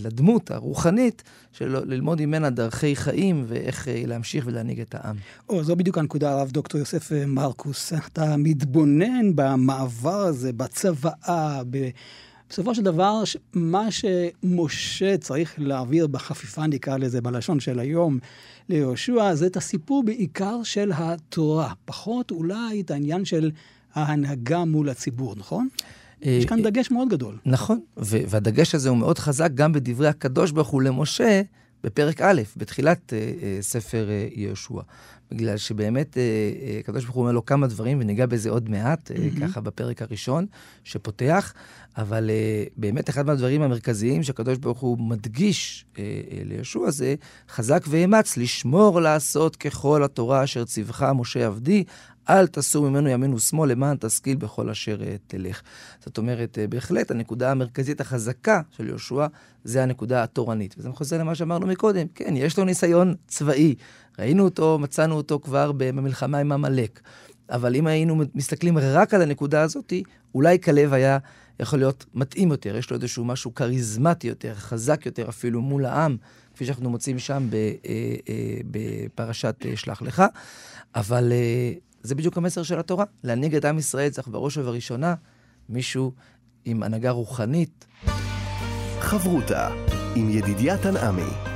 לדמות 0.00 0.50
הרוחנית, 0.50 1.22
של 1.52 1.76
ללמוד 1.86 2.20
ממנה 2.22 2.50
דרכי 2.50 2.96
חיים 2.96 3.44
ואיך 3.48 3.88
להמשיך 4.06 4.44
ולהנהיג 4.46 4.80
את 4.80 4.94
העם. 4.94 5.16
או, 5.48 5.64
זו 5.64 5.76
בדיוק 5.76 5.98
הנקודה, 5.98 6.32
הרב 6.32 6.50
דוקטור 6.50 6.78
יוסף 6.78 7.12
מרקוס. 7.26 7.92
אתה 7.92 8.36
מתבונן 8.36 9.36
במעבר 9.36 10.20
הזה, 10.20 10.52
בצוואה, 10.52 11.62
ב... 11.70 11.88
בסופו 12.50 12.74
של 12.74 12.82
דבר, 12.82 13.22
מה 13.54 13.88
שמשה 13.90 15.18
צריך 15.18 15.54
להעביר 15.58 16.06
בחפיפה, 16.06 16.66
נקרא 16.66 16.96
לזה, 16.96 17.20
בלשון 17.20 17.60
של 17.60 17.78
היום, 17.78 18.18
ליהושע, 18.68 19.34
זה 19.34 19.46
את 19.46 19.56
הסיפור 19.56 20.02
בעיקר 20.04 20.62
של 20.62 20.92
התורה. 20.94 21.72
פחות 21.84 22.30
אולי 22.30 22.80
את 22.80 22.90
העניין 22.90 23.24
של 23.24 23.50
ההנהגה 23.94 24.64
מול 24.64 24.88
הציבור, 24.88 25.34
נכון? 25.36 25.68
אה, 26.24 26.30
יש 26.30 26.44
כאן 26.44 26.62
דגש 26.62 26.90
מאוד 26.90 27.08
גדול. 27.08 27.36
נכון, 27.46 27.80
והדגש 27.96 28.74
הזה 28.74 28.88
הוא 28.88 28.98
מאוד 28.98 29.18
חזק 29.18 29.50
גם 29.54 29.72
בדברי 29.72 30.08
הקדוש 30.08 30.50
ברוך 30.50 30.68
הוא 30.68 30.82
למשה 30.82 31.42
בפרק 31.84 32.20
א', 32.20 32.42
בתחילת 32.56 32.98
uh, 32.98 33.12
uh, 33.12 33.62
ספר 33.62 34.06
uh, 34.08 34.38
יהושע. 34.38 34.80
בגלל 35.30 35.56
שבאמת 35.56 36.16
הקדוש 36.80 37.04
ברוך 37.04 37.16
הוא 37.16 37.22
אומר 37.22 37.32
לו 37.32 37.44
כמה 37.44 37.66
דברים, 37.66 37.98
וניגע 38.00 38.26
בזה 38.26 38.50
עוד 38.50 38.70
מעט, 38.70 39.10
mm-hmm. 39.10 39.40
ככה 39.40 39.60
בפרק 39.60 40.02
הראשון 40.02 40.46
שפותח, 40.84 41.54
אבל 41.96 42.30
באמת 42.76 43.10
אחד 43.10 43.26
מהדברים 43.26 43.62
המרכזיים 43.62 44.22
שהקדוש 44.22 44.58
ברוך 44.58 44.80
הוא 44.80 44.98
מדגיש 44.98 45.84
לישוע 46.44 46.90
זה 46.90 47.14
חזק 47.48 47.84
ואמץ, 47.88 48.36
לשמור 48.36 49.00
לעשות 49.00 49.56
ככל 49.56 50.04
התורה 50.04 50.44
אשר 50.44 50.64
ציווך 50.64 51.02
משה 51.02 51.46
עבדי, 51.46 51.84
אל 52.28 52.46
תסור 52.46 52.90
ממנו 52.90 53.08
ימין 53.08 53.34
ושמאל 53.34 53.70
למען 53.70 53.96
תשכיל 54.00 54.36
בכל 54.36 54.70
אשר 54.70 54.98
תלך. 55.26 55.62
זאת 56.04 56.18
אומרת, 56.18 56.58
בהחלט 56.68 57.10
הנקודה 57.10 57.50
המרכזית 57.50 58.00
החזקה 58.00 58.60
של 58.70 58.88
יהושע 58.88 59.26
זה 59.64 59.82
הנקודה 59.82 60.22
התורנית. 60.22 60.74
וזה 60.78 60.90
חוזר 60.92 61.18
למה 61.18 61.34
שאמרנו 61.34 61.66
מקודם, 61.66 62.06
כן, 62.14 62.34
יש 62.36 62.58
לו 62.58 62.64
ניסיון 62.64 63.14
צבאי, 63.26 63.74
ראינו 64.18 64.44
אותו, 64.44 64.78
מצאנו 64.78 65.16
אותו 65.16 65.40
כבר 65.42 65.72
במלחמה 65.72 66.38
עם 66.38 66.52
עמלק. 66.52 67.00
אבל 67.50 67.76
אם 67.76 67.86
היינו 67.86 68.22
מסתכלים 68.34 68.78
רק 68.78 69.14
על 69.14 69.22
הנקודה 69.22 69.62
הזאת, 69.62 69.92
אולי 70.34 70.58
כלב 70.60 70.92
היה 70.92 71.18
יכול 71.60 71.78
להיות 71.78 72.06
מתאים 72.14 72.50
יותר, 72.50 72.76
יש 72.76 72.90
לו 72.90 72.96
איזשהו 72.96 73.24
משהו 73.24 73.54
כריזמטי 73.54 74.28
יותר, 74.28 74.54
חזק 74.54 75.06
יותר 75.06 75.28
אפילו 75.28 75.60
מול 75.60 75.86
העם, 75.86 76.16
כפי 76.54 76.64
שאנחנו 76.66 76.90
מוצאים 76.90 77.18
שם 77.18 77.48
אה, 77.52 77.72
אה, 78.28 78.34
בפרשת 78.70 79.56
אה, 79.64 79.76
שלח 79.76 80.02
לך. 80.02 80.22
אבל 80.94 81.32
זה 82.02 82.14
בדיוק 82.14 82.38
המסר 82.38 82.62
של 82.62 82.78
התורה. 82.78 83.04
להנהיג 83.24 83.54
את 83.54 83.64
עם 83.64 83.78
ישראל 83.78 84.10
צריך 84.10 84.28
בראש 84.28 84.58
ובראשונה 84.58 85.14
מישהו 85.68 86.12
עם 86.64 86.82
הנהגה 86.82 87.10
רוחנית. 87.10 87.86
חברותה 89.00 89.68
עם 90.16 90.30
ידידיה 90.30 90.78
תנעמי 90.78 91.50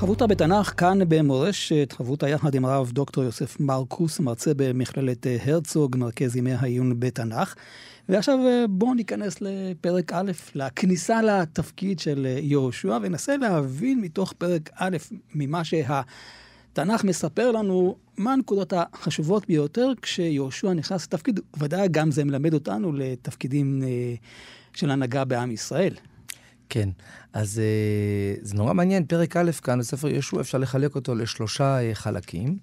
חברותה 0.00 0.26
בתנ"ך, 0.26 0.74
כאן 0.76 0.98
במורשת, 1.08 1.94
חברותה 1.96 2.28
יחד 2.28 2.54
עם 2.54 2.64
הרב 2.64 2.90
דוקטור 2.90 3.24
יוסף 3.24 3.60
מרקוס, 3.60 4.20
מרצה 4.20 4.52
במכללת 4.56 5.26
אה, 5.26 5.36
הרצוג, 5.44 5.96
מרכז 5.96 6.36
ימי 6.36 6.52
העיון 6.52 7.00
בתנ"ך. 7.00 7.54
ועכשיו 8.08 8.38
אה, 8.46 8.64
בואו 8.68 8.94
ניכנס 8.94 9.40
לפרק 9.40 10.12
א', 10.12 10.30
לכניסה 10.54 11.22
לתפקיד 11.22 11.98
של 11.98 12.26
אה, 12.26 12.38
יהושע, 12.42 12.98
וננסה 13.02 13.36
להבין 13.36 14.00
מתוך 14.00 14.32
פרק 14.32 14.70
א', 14.74 14.96
ממה 15.34 15.64
שהתנ"ך 16.70 17.04
מספר 17.04 17.50
לנו, 17.50 17.96
מה 18.16 18.32
הנקודות 18.32 18.72
החשובות 18.76 19.46
ביותר 19.46 19.92
כשיהושע 20.02 20.72
נכנס 20.72 21.04
לתפקיד. 21.04 21.40
ודאי 21.58 21.88
גם 21.88 22.10
זה 22.10 22.24
מלמד 22.24 22.54
אותנו 22.54 22.92
לתפקידים 22.92 23.82
של 24.72 24.90
הנהגה 24.90 25.24
בעם 25.24 25.50
ישראל. 25.50 25.94
כן, 26.68 26.88
אז 27.32 27.60
uh, 27.60 28.38
זה 28.42 28.54
נורא 28.54 28.72
מעניין, 28.72 29.04
פרק 29.04 29.36
א' 29.36 29.50
כאן 29.62 29.78
בספר 29.78 30.08
ישוע, 30.08 30.40
אפשר 30.40 30.58
לחלק 30.58 30.94
אותו 30.94 31.14
לשלושה 31.14 31.78
uh, 31.78 31.94
חלקים, 31.94 32.58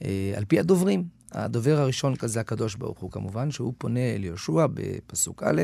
uh, 0.00 0.04
על 0.36 0.44
פי 0.44 0.58
הדוברים. 0.58 1.04
הדובר 1.32 1.78
הראשון 1.78 2.16
כזה 2.16 2.40
הקדוש 2.40 2.74
ברוך 2.74 2.98
הוא 2.98 3.10
כמובן, 3.10 3.50
שהוא 3.50 3.72
פונה 3.78 4.14
אל 4.14 4.24
יהושע 4.24 4.66
בפסוק 4.74 5.42
א', 5.42 5.62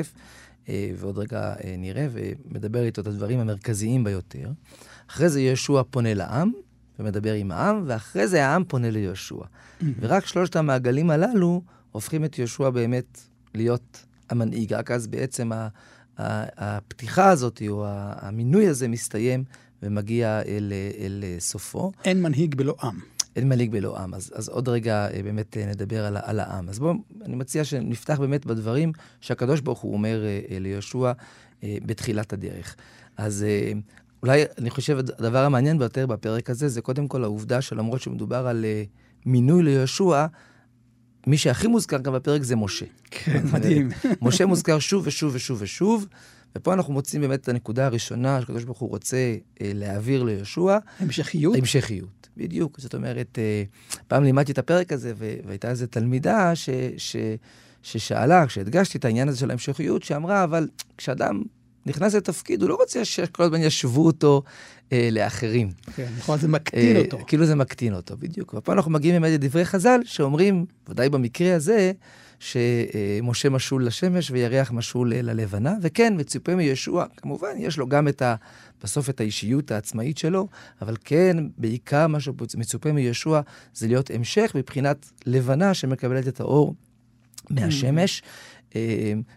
uh, 0.67 0.69
ועוד 0.97 1.19
רגע 1.19 1.55
uh, 1.55 1.63
נראה, 1.79 2.07
ומדבר 2.13 2.85
איתו 2.85 3.01
את 3.01 3.07
הדברים 3.07 3.39
המרכזיים 3.39 4.05
ביותר. 4.05 4.51
אחרי 5.11 5.29
זה 5.29 5.41
יהושע 5.41 5.83
פונה 5.91 6.15
לעם, 6.15 6.53
ומדבר 7.03 7.33
עם 7.33 7.51
העם, 7.51 7.83
ואחרי 7.87 8.29
זה 8.29 8.47
העם 8.47 8.65
פונה 8.65 8.91
ליהושע. 8.91 9.45
ורק 10.01 10.27
שלושת 10.27 10.57
המעגלים 10.57 11.11
הללו 11.11 11.63
הופכים 11.93 12.25
את 12.25 12.39
יהושע 12.39 12.71
באמת 12.71 13.21
להיות 13.55 14.05
המנהיג. 14.31 14.73
רק 14.73 14.91
אז 14.91 15.07
בעצם. 15.07 15.51
הפתיחה 16.19 17.31
הזאת, 17.31 17.63
או 17.69 17.85
המינוי 17.89 18.69
הזה 18.69 18.89
מסתיים 18.89 19.45
ומגיע 19.83 20.43
אל, 20.47 20.73
אל 20.99 21.25
סופו. 21.39 21.93
אין 22.05 22.23
מנהיג 22.23 22.55
בלא 22.55 22.77
עם. 22.83 23.01
אין 23.37 23.49
מנהיג 23.49 23.71
בלא 23.71 23.99
עם. 23.99 24.15
אז, 24.15 24.33
אז 24.35 24.49
עוד 24.49 24.69
רגע 24.69 25.09
אה, 25.15 25.23
באמת 25.23 25.57
אה, 25.57 25.67
נדבר 25.67 26.05
על, 26.05 26.17
על 26.23 26.41
העם. 26.41 26.69
אז 26.69 26.79
בואו, 26.79 26.95
אני 27.25 27.37
מציע 27.37 27.65
שנפתח 27.65 28.19
באמת 28.21 28.47
בדברים 28.47 28.93
שהקדוש 29.21 29.61
ברוך 29.61 29.81
הוא 29.81 29.93
אומר 29.93 30.25
אה, 30.25 30.59
ליהושע 30.59 31.13
בתחילת 31.65 32.33
הדרך. 32.33 32.77
אז 33.17 33.45
אולי, 34.23 34.43
אני 34.59 34.71
חושב, 34.71 34.99
הדבר 34.99 35.45
המעניין 35.45 35.79
ביותר 35.79 36.07
בפרק 36.07 36.51
הזה, 36.51 36.69
זה 36.69 36.81
קודם 36.81 37.09
כל 37.09 37.25
העובדה 37.25 37.61
שלמרות 37.61 38.01
שמדובר 38.01 38.47
על 38.47 38.65
מינוי 39.27 39.63
ליהושע, 39.63 40.27
מי 41.27 41.39
שהכי 41.39 41.67
מוזכר 41.67 41.99
גם 41.99 42.13
בפרק 42.13 42.43
זה 42.43 42.57
משה. 42.57 42.87
כן, 43.11 43.43
מדהים. 43.53 43.89
משה 44.23 44.47
מוזכר 44.47 44.79
שוב 44.79 45.07
ושוב 45.07 45.35
ושוב 45.35 45.59
ושוב, 45.61 46.07
ופה 46.57 46.75
אנחנו 46.75 46.93
מוצאים 46.93 47.23
באמת 47.23 47.41
את 47.41 47.49
הנקודה 47.49 47.87
הראשונה 47.87 48.41
שקדוש 48.41 48.65
ברוך 48.65 48.79
הוא 48.79 48.89
רוצה 48.89 49.35
אה, 49.61 49.71
להעביר 49.75 50.23
ליהושע. 50.23 50.79
המשכיות? 50.99 51.57
המשכיות, 51.57 52.29
בדיוק. 52.37 52.81
זאת 52.81 52.95
אומרת, 52.95 53.39
אה, 53.39 53.63
פעם 54.09 54.25
לימדתי 54.25 54.53
את 54.53 54.59
הפרק 54.59 54.93
הזה, 54.93 55.13
והייתה 55.47 55.71
איזו 55.71 55.87
תלמידה 55.87 56.55
ש, 56.55 56.71
ש, 56.97 57.17
ששאלה, 57.83 58.47
כשהדגשתי 58.47 58.99
את 58.99 59.05
העניין 59.05 59.29
הזה 59.29 59.39
של 59.39 59.51
ההמשכיות, 59.51 60.03
שאמרה, 60.03 60.45
אבל 60.45 60.69
כשאדם 60.99 61.43
נכנס 61.87 62.15
לתפקיד, 62.15 62.63
הוא 62.63 62.71
לא 62.71 62.75
רוצה 62.75 63.05
שכל 63.05 63.43
הזמן 63.43 63.61
ישבו 63.61 64.07
אותו 64.07 64.43
אה, 64.93 65.09
לאחרים. 65.13 65.71
כן, 65.97 66.09
נכון, 66.19 66.39
זה 66.39 66.49
מקטין 66.49 66.97
אה, 66.97 67.03
אותו. 67.03 67.19
כאילו 67.27 67.47
זה 67.47 67.55
מקטין 67.55 67.95
אותו, 67.95 68.17
בדיוק. 68.19 68.55
ופה 68.55 68.73
אנחנו 68.73 68.91
מגיעים 68.91 69.23
באמת 69.23 69.35
לדברי 69.35 69.65
חז"ל, 69.65 70.01
שאומרים, 70.05 70.67
ודאי 70.89 71.09
במקרה 71.09 71.55
הזה, 71.55 71.93
שמשה 72.41 73.49
משול 73.51 73.87
לשמש 73.87 74.31
וירח 74.31 74.71
משול 74.71 75.15
ללבנה, 75.15 75.75
וכן, 75.83 76.15
מצופה 76.17 76.55
מישוע, 76.55 77.07
כמובן, 77.17 77.51
יש 77.59 77.79
לו 77.79 77.89
גם 77.89 78.09
את 78.09 78.23
ה... 78.23 78.35
בסוף 78.83 79.11
את 79.11 79.21
האישיות 79.21 79.71
העצמאית 79.71 80.19
שלו, 80.19 80.49
אבל 80.83 80.97
כן, 81.05 81.37
בעיקר 81.59 82.07
מה 82.07 82.21
שמצופה 82.21 82.93
מישוע 82.93 83.41
זה 83.75 83.87
להיות 83.87 84.11
המשך 84.11 84.53
מבחינת 84.55 85.11
לבנה 85.27 85.75
שמקבלת 85.75 86.29
את 86.29 86.41
האור 86.41 86.75
מהשמש. 87.51 88.23
אה, 88.23 88.29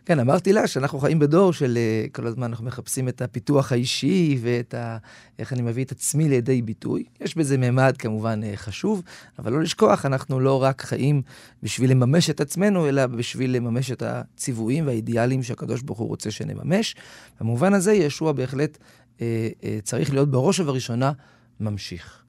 כן, 0.05 0.19
אמרתי 0.19 0.53
לה 0.53 0.67
שאנחנו 0.67 0.99
חיים 0.99 1.19
בדור 1.19 1.53
של 1.53 1.77
אה, 1.77 2.05
כל 2.11 2.27
הזמן 2.27 2.43
אנחנו 2.43 2.65
מחפשים 2.65 3.07
את 3.07 3.21
הפיתוח 3.21 3.71
האישי 3.71 4.37
ואת 4.41 4.73
ה... 4.73 4.97
איך 5.39 5.53
אני 5.53 5.61
מביא 5.61 5.83
את 5.83 5.91
עצמי 5.91 6.29
לידי 6.29 6.61
ביטוי. 6.61 7.03
יש 7.21 7.37
בזה 7.37 7.57
ממד 7.57 7.95
כמובן 7.97 8.41
אה, 8.43 8.51
חשוב, 8.55 9.01
אבל 9.39 9.51
לא 9.51 9.61
לשכוח, 9.61 10.05
אנחנו 10.05 10.39
לא 10.39 10.63
רק 10.63 10.81
חיים 10.81 11.21
בשביל 11.63 11.91
לממש 11.91 12.29
את 12.29 12.41
עצמנו, 12.41 12.89
אלא 12.89 13.07
בשביל 13.07 13.55
לממש 13.55 13.91
את 13.91 14.03
הציוויים 14.05 14.87
והאידיאלים 14.87 15.43
שהקדוש 15.43 15.81
ברוך 15.81 15.99
הוא 15.99 16.07
רוצה 16.07 16.31
שנממש. 16.31 16.95
במובן 17.39 17.73
הזה, 17.73 17.93
ישוע 17.93 18.31
בהחלט 18.31 18.77
אה, 19.21 19.49
אה, 19.63 19.77
צריך 19.83 20.13
להיות 20.13 20.31
בראש 20.31 20.59
ובראשונה 20.59 21.11
ממשיך. 21.59 22.23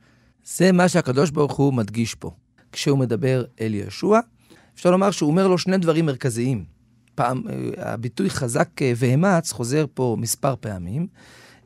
זה 0.45 0.73
מה 0.73 0.89
שהקדוש 0.89 1.31
ברוך 1.31 1.57
הוא 1.57 1.75
מדגיש 1.75 2.15
פה. 2.15 2.31
כשהוא 2.73 2.99
מדבר 2.99 3.45
אל 3.61 3.75
ישוע, 3.75 4.21
אפשר 4.75 4.91
לומר 4.91 5.11
שהוא 5.11 5.31
אומר 5.31 5.49
לו 5.49 5.59
שני 5.59 5.79
דברים 5.79 6.07
מרכזיים. 6.07 6.75
פעם, 7.16 7.42
אה, 7.49 7.92
הביטוי 7.92 8.30
חזק 8.30 8.82
אה, 8.82 8.92
ואמץ 8.96 9.52
חוזר 9.52 9.85
פה 9.94 10.16
מספר 10.18 10.54
פעמים, 10.61 11.06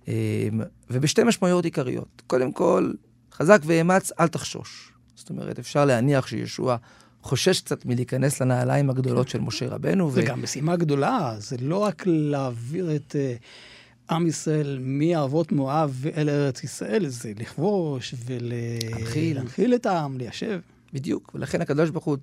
אה, 0.09 0.49
ובשתי 0.91 1.25
משמעויות 1.25 1.65
עיקריות. 1.65 2.23
קודם 2.27 2.53
כל, 2.53 2.93
חזק 3.33 3.61
ואמץ, 3.65 4.13
אל 4.21 4.29
תחשוש. 4.29 4.93
זאת 5.15 5.31
אומרת, 5.31 5.59
אפשר 5.59 5.85
להניח 5.85 6.27
שישוע 6.27 6.77
חושש 7.23 7.61
קצת 7.61 7.87
מלהיכנס 7.87 8.41
לנעליים 8.41 8.91
הגדולות 8.91 9.29
של 9.29 9.41
משה 9.41 9.69
רבנו. 9.69 10.11
זה 10.11 10.21
ו... 10.21 10.27
גם 10.27 10.43
משימה 10.43 10.77
גדולה, 10.77 11.35
זה 11.39 11.57
לא 11.61 11.79
רק 11.79 12.03
להעביר 12.07 12.97
את 12.97 13.17
uh, 14.09 14.15
עם 14.15 14.27
ישראל 14.27 14.79
מערבות 14.81 15.53
מואב 15.53 16.05
אל 16.17 16.29
ארץ 16.29 16.65
ישראל, 16.65 17.09
זה 17.09 17.33
לכבוש 17.39 18.15
ולהנחיל 18.27 19.75
את 19.75 19.87
העם, 19.87 20.19
ליישב. 20.19 20.61
בדיוק, 20.93 21.33
ולכן 21.35 21.61
הקדוש 21.61 21.91
ברוך 21.91 22.05
הוא 22.05 22.17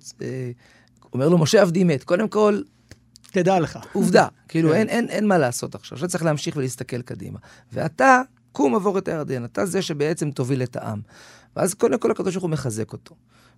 אומר 1.12 1.28
לו, 1.28 1.38
משה 1.38 1.62
עבדי 1.62 1.84
מת. 1.84 2.04
קודם 2.04 2.28
כל, 2.28 2.60
תדע 3.42 3.60
לך. 3.60 3.78
עובדה, 3.92 4.26
כאילו 4.48 4.70
כן. 4.70 4.74
אין, 4.74 4.88
אין, 4.88 5.08
אין 5.08 5.26
מה 5.26 5.38
לעשות 5.38 5.74
עכשיו, 5.74 5.96
עכשיו 5.96 6.08
צריך 6.08 6.24
להמשיך 6.24 6.56
ולהסתכל 6.56 7.02
קדימה. 7.02 7.38
ואתה, 7.72 8.22
קום 8.52 8.74
עבור 8.74 8.98
את 8.98 9.08
הירדן, 9.08 9.44
אתה 9.44 9.66
זה 9.66 9.82
שבעצם 9.82 10.30
תוביל 10.30 10.62
את 10.62 10.76
העם. 10.76 11.00
ואז 11.56 11.74
קודם 11.74 11.98
כל 11.98 12.10
הקדוש 12.10 12.34
ברוך 12.34 12.42
הוא 12.42 12.50
מחזק 12.50 12.92
אותו, 12.92 13.14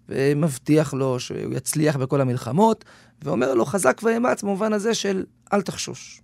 ומבטיח 0.09 0.95
לו 0.95 1.21
שהוא 1.21 1.55
יצליח 1.55 1.97
בכל 1.97 2.21
המלחמות, 2.21 2.85
ואומר 3.23 3.55
לו, 3.55 3.65
חזק 3.67 4.01
ואמץ 4.03 4.43
במובן 4.43 4.73
הזה 4.73 4.95
של 4.95 5.25
אל 5.53 5.63
תחשוש. 5.63 6.23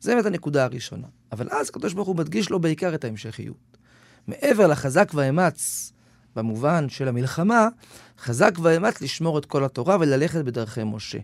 זה 0.00 0.14
באמת 0.14 0.26
הנקודה 0.26 0.64
הראשונה. 0.64 1.06
אבל 1.32 1.48
אז 1.50 1.68
הקדוש 1.68 1.94
ברוך 1.94 2.08
הוא 2.08 2.16
מדגיש 2.16 2.50
לו 2.50 2.60
בעיקר 2.60 2.94
את 2.94 3.04
ההמשכיות. 3.04 3.76
מעבר 4.26 4.66
לחזק 4.66 5.10
ואמץ 5.14 5.92
במובן 6.36 6.88
של 6.88 7.08
המלחמה, 7.08 7.68
חזק 8.18 8.52
ואמץ 8.62 9.00
לשמור 9.00 9.38
את 9.38 9.46
כל 9.46 9.64
התורה 9.64 9.96
וללכת 10.00 10.44
בדרכי 10.44 10.84
משה. 10.84 11.18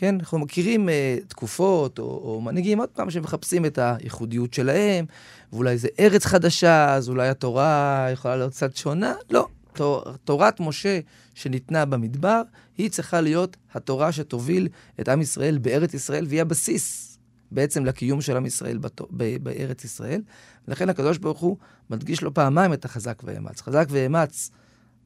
כן, 0.00 0.14
אנחנו 0.20 0.38
מכירים 0.38 0.88
uh, 0.88 0.92
תקופות 1.28 1.98
או, 1.98 2.04
או 2.04 2.40
מנהיגים, 2.40 2.78
עוד 2.78 2.88
פעם, 2.88 3.10
שמחפשים 3.10 3.66
את 3.66 3.78
הייחודיות 3.78 4.54
שלהם, 4.54 5.04
ואולי 5.52 5.78
זה 5.78 5.88
ארץ 6.00 6.24
חדשה, 6.24 6.94
אז 6.94 7.08
אולי 7.08 7.28
התורה 7.28 8.06
יכולה 8.12 8.36
להיות 8.36 8.52
קצת 8.52 8.76
שונה. 8.76 9.14
לא, 9.30 9.48
תור, 9.72 10.02
תורת 10.24 10.60
משה 10.60 11.00
שניתנה 11.34 11.84
במדבר, 11.84 12.42
היא 12.78 12.90
צריכה 12.90 13.20
להיות 13.20 13.56
התורה 13.74 14.12
שתוביל 14.12 14.68
את 15.00 15.08
עם 15.08 15.20
ישראל 15.20 15.58
בארץ 15.58 15.94
ישראל, 15.94 16.26
והיא 16.28 16.40
הבסיס 16.40 17.18
בעצם 17.52 17.84
לקיום 17.84 18.20
של 18.20 18.36
עם 18.36 18.46
ישראל 18.46 18.78
בת... 18.78 19.00
בארץ 19.42 19.84
ישראל. 19.84 20.22
ולכן 20.68 20.88
הקדוש 20.88 21.18
ברוך 21.18 21.40
הוא 21.40 21.56
מדגיש 21.90 22.22
לו 22.22 22.34
פעמיים 22.34 22.72
את 22.72 22.84
החזק 22.84 23.22
ואמץ. 23.24 23.60
חזק 23.60 23.86
ואמץ 23.90 24.50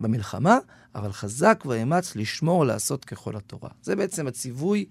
במלחמה, 0.02 0.59
אבל 0.94 1.12
חזק 1.12 1.64
ואמץ 1.66 2.16
לשמור 2.16 2.64
לעשות 2.64 3.04
ככל 3.04 3.37
התורה. 3.37 3.71
זה 3.82 3.97
בעצם 3.97 4.26
הציווי 4.26 4.85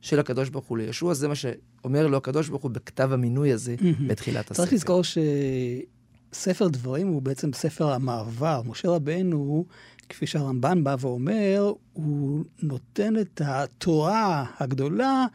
של 0.00 0.20
הקדוש 0.20 0.48
ברוך 0.48 0.66
הוא 0.66 0.78
לישוע, 0.78 1.14
זה 1.14 1.28
מה 1.28 1.34
שאומר 1.34 2.06
לו 2.06 2.16
הקדוש 2.16 2.48
ברוך 2.48 2.62
הוא 2.62 2.70
בכתב 2.70 3.12
המינוי 3.12 3.52
הזה 3.52 3.74
בתחילת 4.06 4.50
הספר. 4.50 4.54
צריך 4.54 4.72
לזכור 4.72 5.02
שספר 6.32 6.68
דברים 6.68 7.08
הוא 7.08 7.22
בעצם 7.22 7.52
ספר 7.52 7.92
המעבר. 7.92 8.62
משה 8.66 8.88
רבנו, 8.88 9.64
כפי 10.08 10.26
שהרמב"ן 10.26 10.84
בא 10.84 10.96
ואומר, 11.00 11.72
הוא 11.92 12.44
נותן 12.62 13.18
את 13.18 13.40
התורה 13.44 14.44
הגדולה 14.58 15.26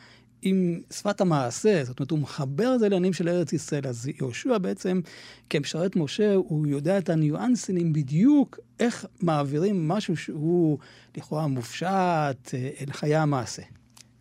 עם 0.46 0.80
שפת 0.92 1.22
המעשה, 1.22 1.84
זאת 1.84 2.00
אומרת, 2.00 2.12
הוא 2.12 2.20
מחבר 2.20 2.76
את 2.76 2.80
זה 2.80 2.90
לעניינים 2.90 3.14
של 3.14 3.30
ארץ 3.30 3.54
ישראל. 3.54 3.88
אז 3.88 4.10
יהושע 4.18 4.58
בעצם, 4.58 5.02
כמשרת 5.50 5.96
משה, 5.96 6.36
הוא 6.36 6.68
יודע 6.68 6.98
את 6.98 7.10
הניואנסים 7.10 7.94
בדיוק 7.94 8.60
איך 8.80 9.06
מעבירים 9.22 9.88
משהו 9.88 10.18
שהוא 10.18 10.78
לכאורה 11.18 11.48
מופשט 11.48 11.88
אה, 12.54 12.70
אל 12.82 12.92
חיי 12.92 13.16
המעשה. 13.16 13.62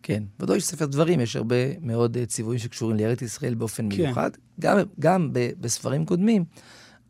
כן, 0.03 0.23
ודאי 0.39 0.57
יש 0.57 0.65
ספר 0.65 0.85
דברים, 0.85 1.19
יש 1.19 1.35
הרבה 1.35 1.79
מאוד 1.81 2.17
אה, 2.17 2.25
ציוויים 2.25 2.59
שקשורים 2.59 2.97
לארץ 2.97 3.21
ישראל 3.21 3.53
באופן 3.53 3.89
כן. 3.89 4.03
מיוחד, 4.03 4.31
גם, 4.59 4.77
גם 4.99 5.29
בספרים 5.33 6.05
קודמים. 6.05 6.45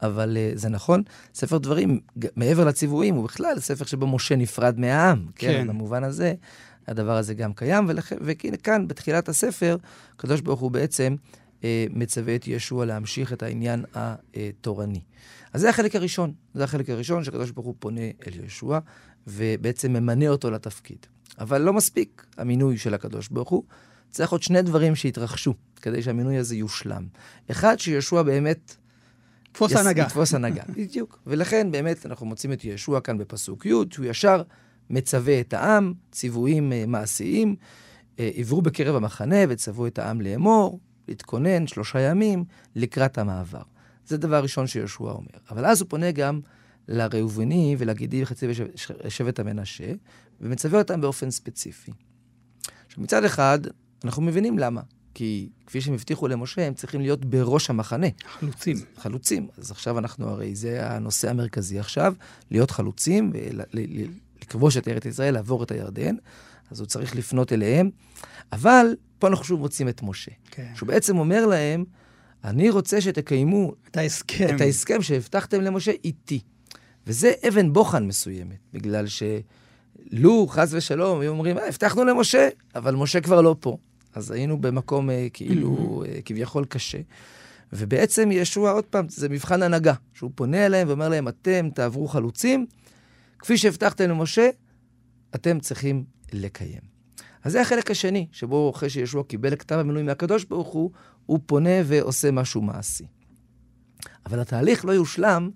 אבל 0.01 0.37
uh, 0.37 0.57
זה 0.57 0.69
נכון, 0.69 1.03
ספר 1.33 1.57
דברים, 1.57 1.99
מעבר 2.35 2.65
לציוויים, 2.65 3.15
הוא 3.15 3.23
בכלל 3.23 3.59
ספר 3.59 3.85
שבו 3.85 4.07
משה 4.07 4.35
נפרד 4.35 4.79
מהעם, 4.79 5.25
כן, 5.35 5.47
כן 5.47 5.67
במובן 5.67 6.03
הזה. 6.03 6.33
הדבר 6.87 7.17
הזה 7.17 7.33
גם 7.33 7.53
קיים. 7.53 7.89
וכאן, 8.21 8.87
בתחילת 8.87 9.29
הספר, 9.29 9.77
הקדוש 10.15 10.41
ברוך 10.41 10.59
הוא 10.59 10.71
בעצם 10.71 11.15
אה, 11.63 11.85
מצווה 11.89 12.35
את 12.35 12.47
ישוע 12.47 12.85
להמשיך 12.85 13.33
את 13.33 13.43
העניין 13.43 13.85
התורני. 13.93 15.01
אז 15.53 15.61
זה 15.61 15.69
החלק 15.69 15.95
הראשון. 15.95 16.33
זה 16.53 16.63
החלק 16.63 16.89
הראשון 16.89 17.23
שהקדוש 17.23 17.51
ברוך 17.51 17.65
הוא 17.65 17.75
פונה 17.79 18.01
אל 18.01 18.45
ישוע, 18.45 18.79
ובעצם 19.27 19.93
ממנה 19.93 20.27
אותו 20.27 20.51
לתפקיד. 20.51 21.05
אבל 21.39 21.61
לא 21.61 21.73
מספיק 21.73 22.25
המינוי 22.37 22.77
של 22.77 22.93
הקדוש 22.93 23.27
ברוך 23.27 23.49
הוא, 23.49 23.63
צריך 24.11 24.31
עוד 24.31 24.43
שני 24.43 24.61
דברים 24.61 24.95
שיתרחשו 24.95 25.53
כדי 25.81 26.01
שהמינוי 26.01 26.37
הזה 26.37 26.55
יושלם. 26.55 27.07
אחד, 27.51 27.79
שישוע 27.79 28.23
באמת... 28.23 28.75
תפוס. 29.51 29.75
הנהגה. 29.75 30.05
תפוס 30.09 30.33
הנהגה, 30.33 30.63
בדיוק. 30.77 31.19
ולכן 31.27 31.71
באמת 31.71 32.05
אנחנו 32.05 32.25
מוצאים 32.25 32.53
את 32.53 32.65
ישוע 32.65 33.01
כאן 33.01 33.17
בפסוק 33.17 33.65
י', 33.65 33.73
שהוא 33.91 34.05
ישר 34.05 34.43
מצווה 34.89 35.39
את 35.39 35.53
העם, 35.53 35.93
ציוויים 36.11 36.73
אה, 36.73 36.83
מעשיים, 36.87 37.55
אה, 38.19 38.29
עברו 38.35 38.61
בקרב 38.61 38.95
המחנה 38.95 39.35
וצוו 39.49 39.87
את 39.87 39.99
העם 39.99 40.21
לאמור, 40.21 40.79
להתכונן 41.07 41.67
שלושה 41.67 41.99
ימים 41.99 42.43
לקראת 42.75 43.17
המעבר. 43.17 43.61
זה 44.07 44.17
דבר 44.17 44.43
ראשון 44.43 44.67
שיהושע 44.67 45.03
אומר. 45.03 45.27
אבל 45.49 45.65
אז 45.65 45.81
הוא 45.81 45.89
פונה 45.89 46.11
גם 46.11 46.39
לראובני 46.87 47.75
ולגידי 47.79 48.23
וחצי 48.23 48.47
שבט 49.09 49.39
המנשה, 49.39 49.93
ומצווה 50.41 50.79
אותם 50.79 51.01
באופן 51.01 51.31
ספציפי. 51.31 51.91
עכשיו, 52.87 53.03
מצד 53.03 53.23
אחד, 53.23 53.59
אנחנו 54.03 54.21
מבינים 54.21 54.59
למה. 54.59 54.81
כי 55.13 55.49
כפי 55.65 55.81
שהם 55.81 55.93
הבטיחו 55.93 56.27
למשה, 56.27 56.67
הם 56.67 56.73
צריכים 56.73 57.01
להיות 57.01 57.25
בראש 57.25 57.69
המחנה. 57.69 58.07
חלוצים. 58.25 58.77
חלוצים. 58.97 59.47
אז 59.57 59.71
עכשיו 59.71 59.99
אנחנו, 59.99 60.29
הרי 60.29 60.55
זה 60.55 60.91
הנושא 60.91 61.29
המרכזי 61.29 61.79
עכשיו, 61.79 62.13
להיות 62.51 62.71
חלוצים 62.71 63.31
לכבוש 64.43 64.77
את 64.77 64.87
ארץ 64.87 65.05
ישראל, 65.05 65.33
לעבור 65.33 65.63
את 65.63 65.71
הירדן, 65.71 66.15
אז 66.71 66.79
הוא 66.79 66.87
צריך 66.87 67.15
לפנות 67.15 67.53
אליהם. 67.53 67.89
אבל 68.51 68.95
פה 69.19 69.27
אנחנו 69.27 69.45
שוב 69.45 69.59
מוצאים 69.59 69.89
את 69.89 70.03
משה. 70.03 70.31
כן. 70.51 70.71
שהוא 70.75 70.87
בעצם 70.87 71.17
אומר 71.17 71.45
להם, 71.45 71.85
אני 72.43 72.69
רוצה 72.69 73.01
שתקיימו 73.01 73.73
את 73.87 73.97
ההסכם, 73.97 74.55
את 74.55 74.61
ההסכם 74.61 75.01
שהבטחתם 75.01 75.61
למשה 75.61 75.91
איתי. 76.03 76.39
וזה 77.07 77.33
אבן 77.47 77.73
בוחן 77.73 78.07
מסוימת, 78.07 78.57
בגלל 78.73 79.05
שלו, 79.07 80.47
חס 80.47 80.73
ושלום, 80.73 81.19
היו 81.19 81.31
אומרים, 81.31 81.57
אה, 81.57 81.67
הבטחנו 81.67 82.05
למשה, 82.05 82.49
אבל 82.75 82.95
משה 82.95 83.21
כבר 83.21 83.41
לא 83.41 83.55
פה. 83.59 83.77
אז 84.13 84.31
היינו 84.31 84.61
במקום 84.61 85.09
אה, 85.09 85.27
כאילו, 85.33 85.75
אה, 86.05 86.21
כביכול 86.25 86.65
קשה. 86.65 86.99
ובעצם 87.73 88.29
ישוע, 88.31 88.71
עוד 88.71 88.83
פעם, 88.83 89.05
זה 89.09 89.29
מבחן 89.29 89.63
הנהגה, 89.63 89.93
שהוא 90.13 90.31
פונה 90.35 90.65
אליהם 90.65 90.87
ואומר 90.87 91.09
להם, 91.09 91.27
אתם 91.27 91.69
תעברו 91.73 92.07
חלוצים, 92.07 92.65
כפי 93.43 93.57
שהבטחתם 93.57 94.09
למשה, 94.09 94.49
אתם 95.35 95.59
צריכים 95.59 96.03
לקיים. 96.33 96.81
אז 97.43 97.51
זה 97.51 97.61
החלק 97.61 97.91
השני, 97.91 98.27
שבו 98.31 98.71
אחרי 98.75 98.89
שישוע 98.89 99.23
קיבל 99.23 99.55
כתב 99.55 99.75
המילואים 99.75 100.05
מהקדוש 100.05 100.45
ברוך 100.45 100.67
הוא, 100.67 100.91
הוא 101.25 101.39
פונה 101.45 101.69
ועושה 101.85 102.31
משהו 102.31 102.61
מעשי. 102.61 103.05
אבל 104.25 104.39
התהליך 104.39 104.85
לא 104.85 104.91
יושלם 104.91 105.49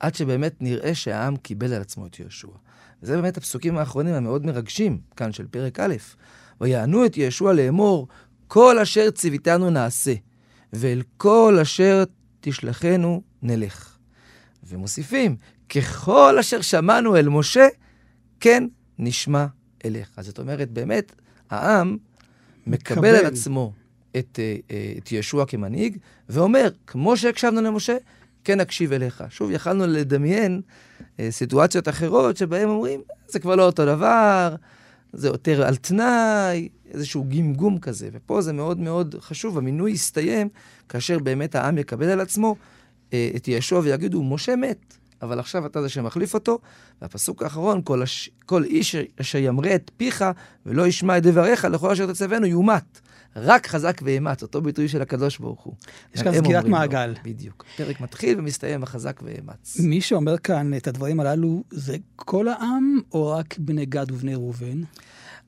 עד 0.00 0.14
שבאמת 0.14 0.54
נראה 0.60 0.94
שהעם 0.94 1.36
קיבל 1.36 1.72
על 1.72 1.80
עצמו 1.80 2.06
את 2.06 2.20
ישוע. 2.20 2.54
וזה 3.02 3.16
באמת 3.16 3.36
הפסוקים 3.36 3.78
האחרונים 3.78 4.14
המאוד 4.14 4.46
מרגשים 4.46 5.00
כאן 5.16 5.32
של 5.32 5.46
פרק 5.46 5.80
א'. 5.80 5.94
ויענו 6.60 7.06
את 7.06 7.16
ישוע 7.16 7.52
לאמור, 7.52 8.08
כל 8.46 8.78
אשר 8.78 9.10
ציוויתנו 9.10 9.70
נעשה, 9.70 10.14
ואל 10.72 11.02
כל 11.16 11.58
אשר 11.62 12.04
תשלחנו 12.40 13.22
נלך. 13.42 13.98
ומוסיפים, 14.68 15.36
ככל 15.68 16.38
אשר 16.40 16.60
שמענו 16.60 17.16
אל 17.16 17.28
משה, 17.28 17.68
כן 18.40 18.64
נשמע 18.98 19.46
אליך. 19.84 20.10
זאת 20.20 20.38
אומרת, 20.38 20.70
באמת, 20.70 21.12
העם 21.50 21.96
מקבל, 22.66 22.96
מקבל 22.96 23.14
על 23.14 23.26
עצמו 23.26 23.72
את, 24.16 24.38
אה, 24.42 24.56
אה, 24.70 24.92
את 24.98 25.12
ישוע 25.12 25.46
כמנהיג, 25.46 25.98
ואומר, 26.28 26.68
כמו 26.86 27.16
שהקשבנו 27.16 27.60
למשה, 27.62 27.96
כן 28.44 28.60
נקשיב 28.60 28.92
אליך. 28.92 29.24
שוב, 29.30 29.50
יכלנו 29.50 29.86
לדמיין 29.86 30.60
אה, 31.20 31.30
סיטואציות 31.30 31.88
אחרות 31.88 32.36
שבהן 32.36 32.68
אומרים, 32.68 33.00
זה 33.28 33.38
כבר 33.38 33.56
לא 33.56 33.66
אותו 33.66 33.86
דבר, 33.86 34.54
זה 35.12 35.28
יותר 35.28 35.66
על 35.66 35.76
תנאי, 35.76 36.68
איזשהו 36.90 37.24
גמגום 37.28 37.78
כזה. 37.78 38.08
ופה 38.12 38.40
זה 38.42 38.52
מאוד 38.52 38.78
מאוד 38.78 39.14
חשוב, 39.20 39.58
המינוי 39.58 39.90
יסתיים 39.90 40.48
כאשר 40.88 41.18
באמת 41.18 41.54
העם 41.54 41.78
יקבל 41.78 42.06
על 42.08 42.20
עצמו 42.20 42.56
אה, 43.12 43.30
את 43.36 43.48
ישוע 43.48 43.80
ויגידו, 43.84 44.22
משה 44.22 44.56
מת, 44.56 44.97
אבל 45.22 45.38
עכשיו 45.38 45.66
אתה 45.66 45.82
זה 45.82 45.88
שמחליף 45.88 46.34
אותו. 46.34 46.58
והפסוק 47.02 47.42
האחרון, 47.42 47.80
כל, 47.84 48.02
הש... 48.02 48.30
כל 48.46 48.64
איש 48.64 48.96
אשר 49.20 49.38
ימרה 49.38 49.74
את 49.74 49.90
פיך 49.96 50.24
ולא 50.66 50.86
ישמע 50.86 51.18
את 51.18 51.22
דבריך, 51.22 51.64
לכל 51.64 51.90
אשר 51.90 52.12
תצוונו 52.12 52.46
יומת. 52.46 53.00
רק 53.36 53.66
חזק 53.66 54.00
ואמץ, 54.04 54.42
אותו 54.42 54.62
ביטוי 54.62 54.88
של 54.88 55.02
הקדוש 55.02 55.38
ברוך 55.38 55.60
הוא. 55.60 55.74
יש 56.14 56.22
כאן 56.22 56.34
סגירת 56.34 56.64
מעגל. 56.64 57.06
לו, 57.06 57.14
בדיוק. 57.24 57.64
פרק 57.76 58.00
מתחיל 58.00 58.38
ומסתיים 58.38 58.80
בחזק 58.80 59.20
ואמץ. 59.22 59.80
מי 59.80 60.00
שאומר 60.00 60.38
כאן 60.38 60.74
את 60.74 60.86
הדברים 60.86 61.20
הללו, 61.20 61.62
זה 61.70 61.96
כל 62.16 62.48
העם, 62.48 62.98
או 63.12 63.28
רק 63.30 63.58
בני 63.58 63.86
גד 63.86 64.10
ובני 64.10 64.34
ראובן? 64.34 64.82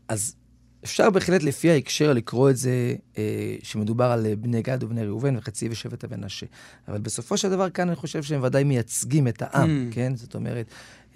אז 0.09 0.35
אפשר 0.85 1.11
בהחלט 1.11 1.43
לפי 1.43 1.71
ההקשר 1.71 2.13
לקרוא 2.13 2.51
את 2.51 2.57
זה, 2.57 2.95
אה, 3.19 3.57
שמדובר 3.63 4.05
על 4.05 4.27
אה, 4.27 4.37
בני 4.37 4.63
גד 4.63 4.83
ובני 4.83 5.07
ראובן 5.07 5.37
וחצי 5.37 5.69
ושבט 5.71 6.05
המנשה. 6.05 6.47
אבל 6.89 6.99
בסופו 6.99 7.37
של 7.37 7.51
דבר 7.51 7.71
כאן 7.71 7.89
אני 7.89 7.97
חושב 7.97 8.23
שהם 8.23 8.43
ודאי 8.43 8.65
מייצגים 8.65 9.29
את 9.29 9.43
העם, 9.43 9.89
mm. 9.91 9.95
כן? 9.95 10.17
זאת 10.17 10.35
אומרת, 10.35 10.67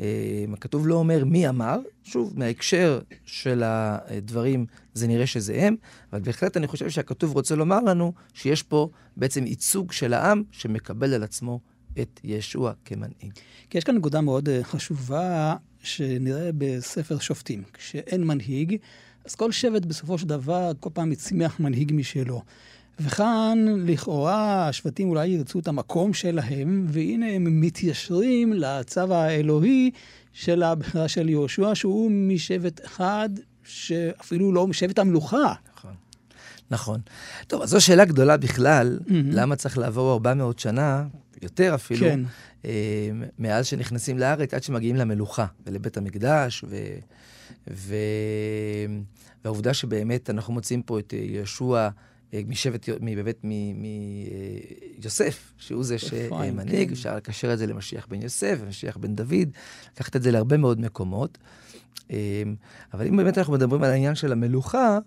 אה, 0.01 0.45
הכתוב 0.53 0.89
לא 0.89 0.95
אומר 0.95 1.25
מי 1.25 1.49
אמר, 1.49 1.79
שוב, 2.05 2.33
מההקשר 2.37 3.01
של 3.25 3.63
הדברים 3.65 4.67
זה 4.95 5.07
נראה 5.07 5.27
שזה 5.27 5.55
הם, 5.59 5.77
אבל 6.13 6.21
בהחלט 6.21 6.57
אני 6.57 6.67
חושב 6.67 6.91
שהכתוב 6.91 7.33
רוצה 7.33 7.55
לומר 7.55 7.81
לנו 7.81 8.13
שיש 8.35 8.63
פה 8.63 8.89
בעצם 9.17 9.47
ייצוג 9.47 9.93
של 9.93 10.13
העם 10.13 10.43
שמקבל 10.51 11.15
על 11.15 11.23
עצמו 11.23 11.61
את 12.01 12.21
ישוע 12.25 12.73
כמנהיג. 12.85 13.33
כי 13.71 13.79
יש 13.79 13.85
כאן 13.85 13.97
נקודה 13.97 14.21
מאוד 14.21 14.49
אה, 14.49 14.65
חשובה 14.65 15.57
שנראה 15.83 16.51
בספר 16.59 17.19
שופטים. 17.19 17.63
כשאין 17.73 18.25
מנהיג, 18.25 18.77
אז 19.27 19.35
כל 19.35 19.53
שבט 19.53 19.85
בסופו 19.85 20.19
של 20.19 20.27
דבר 20.27 20.73
כל 20.81 20.91
פעם 20.93 21.13
יצמיח 21.13 21.61
מנהיג 21.61 21.93
משלו. 21.95 22.43
וכאן, 23.01 23.65
לכאורה, 23.87 24.69
השבטים 24.69 25.09
אולי 25.09 25.27
ירצו 25.27 25.59
את 25.59 25.69
המקום 25.69 26.15
שלהם, 26.15 26.87
והנה 26.89 27.27
הם 27.33 27.61
מתיישרים 27.61 28.53
לצו 28.53 29.15
האלוהי 29.15 29.91
של 30.33 30.63
הבחירה 30.63 31.09
של 31.09 31.29
יהושע, 31.29 31.75
שהוא 31.75 32.11
משבט 32.11 32.85
אחד, 32.85 33.29
שאפילו 33.65 34.53
לא 34.53 34.67
משבט 34.67 34.99
המלוכה. 34.99 35.53
נכון. 35.77 35.95
נכון. 36.71 37.01
טוב, 37.47 37.63
אז 37.63 37.69
זו 37.69 37.81
שאלה 37.81 38.05
גדולה 38.05 38.37
בכלל, 38.37 38.99
mm-hmm. 39.01 39.13
למה 39.31 39.57
צריך 39.57 39.79
לעבור 39.79 40.13
400 40.13 40.59
שנה, 40.59 41.05
יותר 41.43 41.75
אפילו, 41.75 42.07
כן. 42.07 42.21
אה, 42.65 43.11
מאז 43.39 43.67
שנכנסים 43.67 44.19
לארץ, 44.19 44.55
עד 44.55 44.63
שמגיעים 44.63 44.97
למלוכה 44.97 45.47
ולבית 45.67 45.97
המקדש, 45.97 46.65
ו... 46.69 46.77
ו... 47.71 47.95
והעובדה 49.45 49.75
שבאמת 49.75 50.31
אנחנו 50.31 50.53
מוצאים 50.53 50.83
פה 50.83 50.99
את 50.99 51.13
יהושע 51.13 51.89
אה, 52.35 52.41
משבט, 52.47 52.89
באמת 53.01 53.45
מיוסף, 54.99 55.53
שהוא 55.59 55.85
זה 55.85 55.99
שמנהיג, 55.99 56.89
כן. 56.89 56.93
אפשר 56.93 57.17
לקשר 57.17 57.53
את 57.53 57.59
זה 57.59 57.67
למשיח 57.67 58.07
בן 58.07 58.23
יוסף 58.23 58.59
ומשיח 58.61 58.97
בן 58.97 59.15
דוד, 59.15 59.49
לקחת 59.95 60.17
את 60.17 60.23
זה 60.23 60.31
להרבה 60.31 60.57
מאוד 60.57 60.81
מקומות. 60.81 61.39
אה, 62.11 62.43
אבל 62.95 63.07
אם 63.07 63.17
באמת 63.17 63.39
אנחנו 63.39 63.53
מדברים 63.53 63.83
על 63.83 63.91
העניין 63.91 64.15
של 64.15 64.33
המלוכה, 64.33 64.99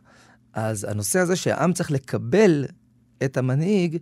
אז 0.53 0.83
הנושא 0.83 1.19
הזה 1.19 1.35
שהעם 1.35 1.73
צריך 1.73 1.91
לקבל 1.91 2.65
את 3.23 3.37
המנהיג, 3.37 3.97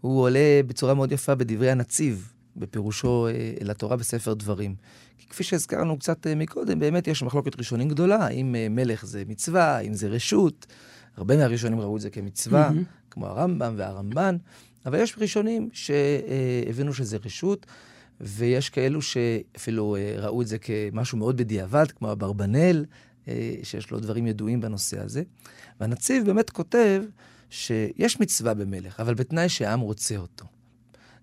הוא 0.00 0.22
עולה 0.22 0.60
בצורה 0.66 0.94
מאוד 0.94 1.12
יפה 1.12 1.34
בדברי 1.34 1.70
הנציב, 1.70 2.32
בפירושו 2.56 3.26
אה, 3.26 3.52
אל 3.60 3.70
התורה 3.70 3.96
בספר 3.96 4.34
דברים. 4.34 4.74
כי 5.18 5.28
כפי 5.28 5.44
שהזכרנו 5.44 5.98
קצת 5.98 6.26
מקודם, 6.26 6.78
באמת 6.78 7.08
יש 7.08 7.22
מחלוקת 7.22 7.58
ראשונים 7.58 7.88
גדולה, 7.88 8.16
האם 8.16 8.54
מלך 8.70 9.06
זה 9.06 9.22
מצווה, 9.28 9.76
האם 9.76 9.94
זה 9.94 10.08
רשות. 10.08 10.66
הרבה 11.16 11.36
מהראשונים 11.36 11.80
ראו 11.80 11.96
את 11.96 12.00
זה 12.00 12.10
כמצווה, 12.10 12.68
mm-hmm. 12.70 13.10
כמו 13.10 13.26
הרמב"ם 13.26 13.74
והרמב"ן, 13.76 14.36
אבל 14.86 14.98
יש 14.98 15.14
ראשונים 15.18 15.68
שהבינו 15.72 16.94
שזה 16.94 17.18
רשות, 17.24 17.66
ויש 18.20 18.70
כאלו 18.70 19.02
שאפילו 19.02 19.96
אה, 19.96 20.14
ראו 20.18 20.42
את 20.42 20.46
זה 20.46 20.58
כמשהו 20.58 21.18
מאוד 21.18 21.36
בדיעבד, 21.36 21.90
כמו 21.90 22.12
אברבנאל, 22.12 22.84
אה, 23.28 23.54
שיש 23.62 23.90
לו 23.90 24.00
דברים 24.00 24.26
ידועים 24.26 24.60
בנושא 24.60 25.00
הזה. 25.00 25.22
והנציב 25.80 26.26
באמת 26.26 26.50
כותב 26.50 27.02
שיש 27.50 28.20
מצווה 28.20 28.54
במלך, 28.54 29.00
אבל 29.00 29.14
בתנאי 29.14 29.48
שהעם 29.48 29.80
רוצה 29.80 30.16
אותו. 30.16 30.44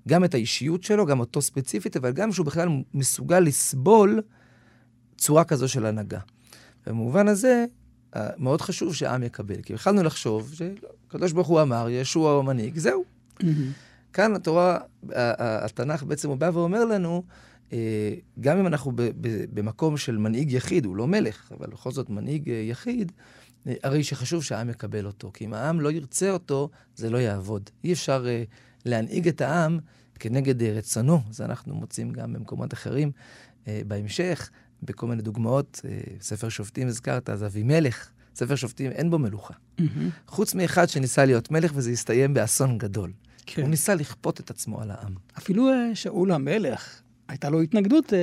גם 0.08 0.24
את 0.24 0.34
האישיות 0.34 0.84
שלו, 0.84 1.06
גם 1.06 1.20
אותו 1.20 1.42
ספציפית, 1.42 1.98
אבל 1.98 2.12
גם 2.12 2.32
שהוא 2.32 2.46
בכלל 2.46 2.70
מסוגל 2.94 3.40
לסבול 3.40 4.22
צורה 5.18 5.44
כזו 5.44 5.68
של 5.68 5.86
הנהגה. 5.86 6.20
במובן 6.86 7.28
הזה, 7.28 7.66
מאוד 8.38 8.62
חשוב 8.62 8.96
שהעם 8.96 9.24
יקבל. 9.24 9.62
כי 9.62 9.74
התחלנו 9.74 10.04
לחשוב 10.04 10.54
שהקדוש 10.54 11.32
ברוך 11.32 11.48
הוא 11.48 11.62
אמר, 11.62 11.88
ישוע 11.90 12.32
הוא 12.32 12.40
המנהיג, 12.40 12.78
זהו. 12.78 13.04
כאן 14.14 14.36
התורה, 14.36 14.78
התנ"ך 15.10 16.04
בעצם 16.04 16.30
הוא 16.30 16.38
בא 16.38 16.50
ואומר 16.54 16.86
לנו, 16.86 17.24
אה, 17.74 18.14
גם 18.40 18.58
אם 18.58 18.68
אנחנו 18.68 18.92
במקום 19.54 19.98
של 19.98 20.18
מנהיג 20.18 20.52
יחיד, 20.52 20.86
הוא 20.86 20.96
לא 20.96 21.08
מלך, 21.08 21.52
אבל 21.58 21.68
בכל 21.68 21.92
זאת 21.92 22.10
מנהיג 22.10 22.50
אה, 22.50 22.56
יחיד, 22.56 23.12
אה, 23.68 23.74
הרי 23.84 24.04
שחשוב 24.04 24.44
שהעם 24.44 24.70
יקבל 24.70 25.06
אותו. 25.06 25.32
כי 25.34 25.46
אם 25.46 25.54
העם 25.54 25.82
לא 25.82 25.92
ירצה 25.92 26.32
אותו, 26.32 26.70
זה 26.96 27.10
לא 27.10 27.18
יעבוד. 27.18 27.70
אי 27.84 27.94
אפשר 27.94 28.26
להנהיג 28.88 29.28
את 29.28 29.42
העם 29.42 29.80
כנגד 30.20 30.64
רצונו. 30.64 31.22
זה 31.32 31.46
אנחנו 31.46 31.76
מוצאים 31.76 32.12
גם 32.12 32.34
במקומות 32.34 32.74
אחרים 32.74 33.12
בהמשך. 33.68 34.50
בכל 34.84 35.08
מיני 35.08 35.22
דוגמאות, 35.22 35.82
אה, 35.86 36.00
ספר 36.22 36.50
שופטים 36.50 36.88
הזכרת, 36.88 37.30
אז 37.30 37.46
אבימלך, 37.46 38.10
ספר 38.36 38.56
שופטים, 38.56 38.92
אין 38.92 39.10
בו 39.10 39.20
מלוכה. 39.20 39.54
Mm-hmm. 39.54 39.84
חוץ 40.28 40.54
מאחד 40.54 40.90
שניסה 40.90 41.26
להיות 41.26 41.52
מלך 41.52 41.72
וזה 41.76 41.92
הסתיים 41.92 42.34
באסון 42.34 42.78
גדול. 42.78 43.12
כן. 43.46 43.62
הוא 43.62 43.70
ניסה 43.70 43.96
לכפות 43.96 44.40
את 44.40 44.50
עצמו 44.50 44.82
על 44.82 44.92
העם. 44.92 45.16
אפילו 45.38 45.70
שאול 45.94 46.32
המלך, 46.32 47.02
הייתה 47.28 47.50
לו 47.50 47.62
התנגדות 47.62 48.14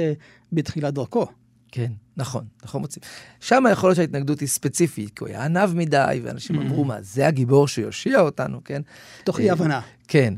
בתחילת 0.52 0.94
דרכו. 0.94 1.26
כן, 1.74 1.92
נכון, 2.16 2.44
נכון 2.64 2.80
מוצאים. 2.80 3.02
שם 3.40 3.64
יכול 3.72 3.88
להיות 3.88 3.96
שההתנגדות 3.96 4.40
היא 4.40 4.48
ספציפית, 4.48 5.10
כי 5.10 5.24
הוא 5.24 5.28
היה 5.28 5.44
ענב 5.44 5.74
מדי, 5.74 6.20
ואנשים 6.22 6.56
mm-hmm. 6.56 6.62
אמרו, 6.62 6.84
מה, 6.84 7.02
זה 7.02 7.26
הגיבור 7.26 7.68
שיושיע 7.68 8.20
אותנו, 8.20 8.64
כן? 8.64 8.82
תוך 9.24 9.40
אי 9.40 9.50
הבנה. 9.50 9.80
כן, 10.08 10.34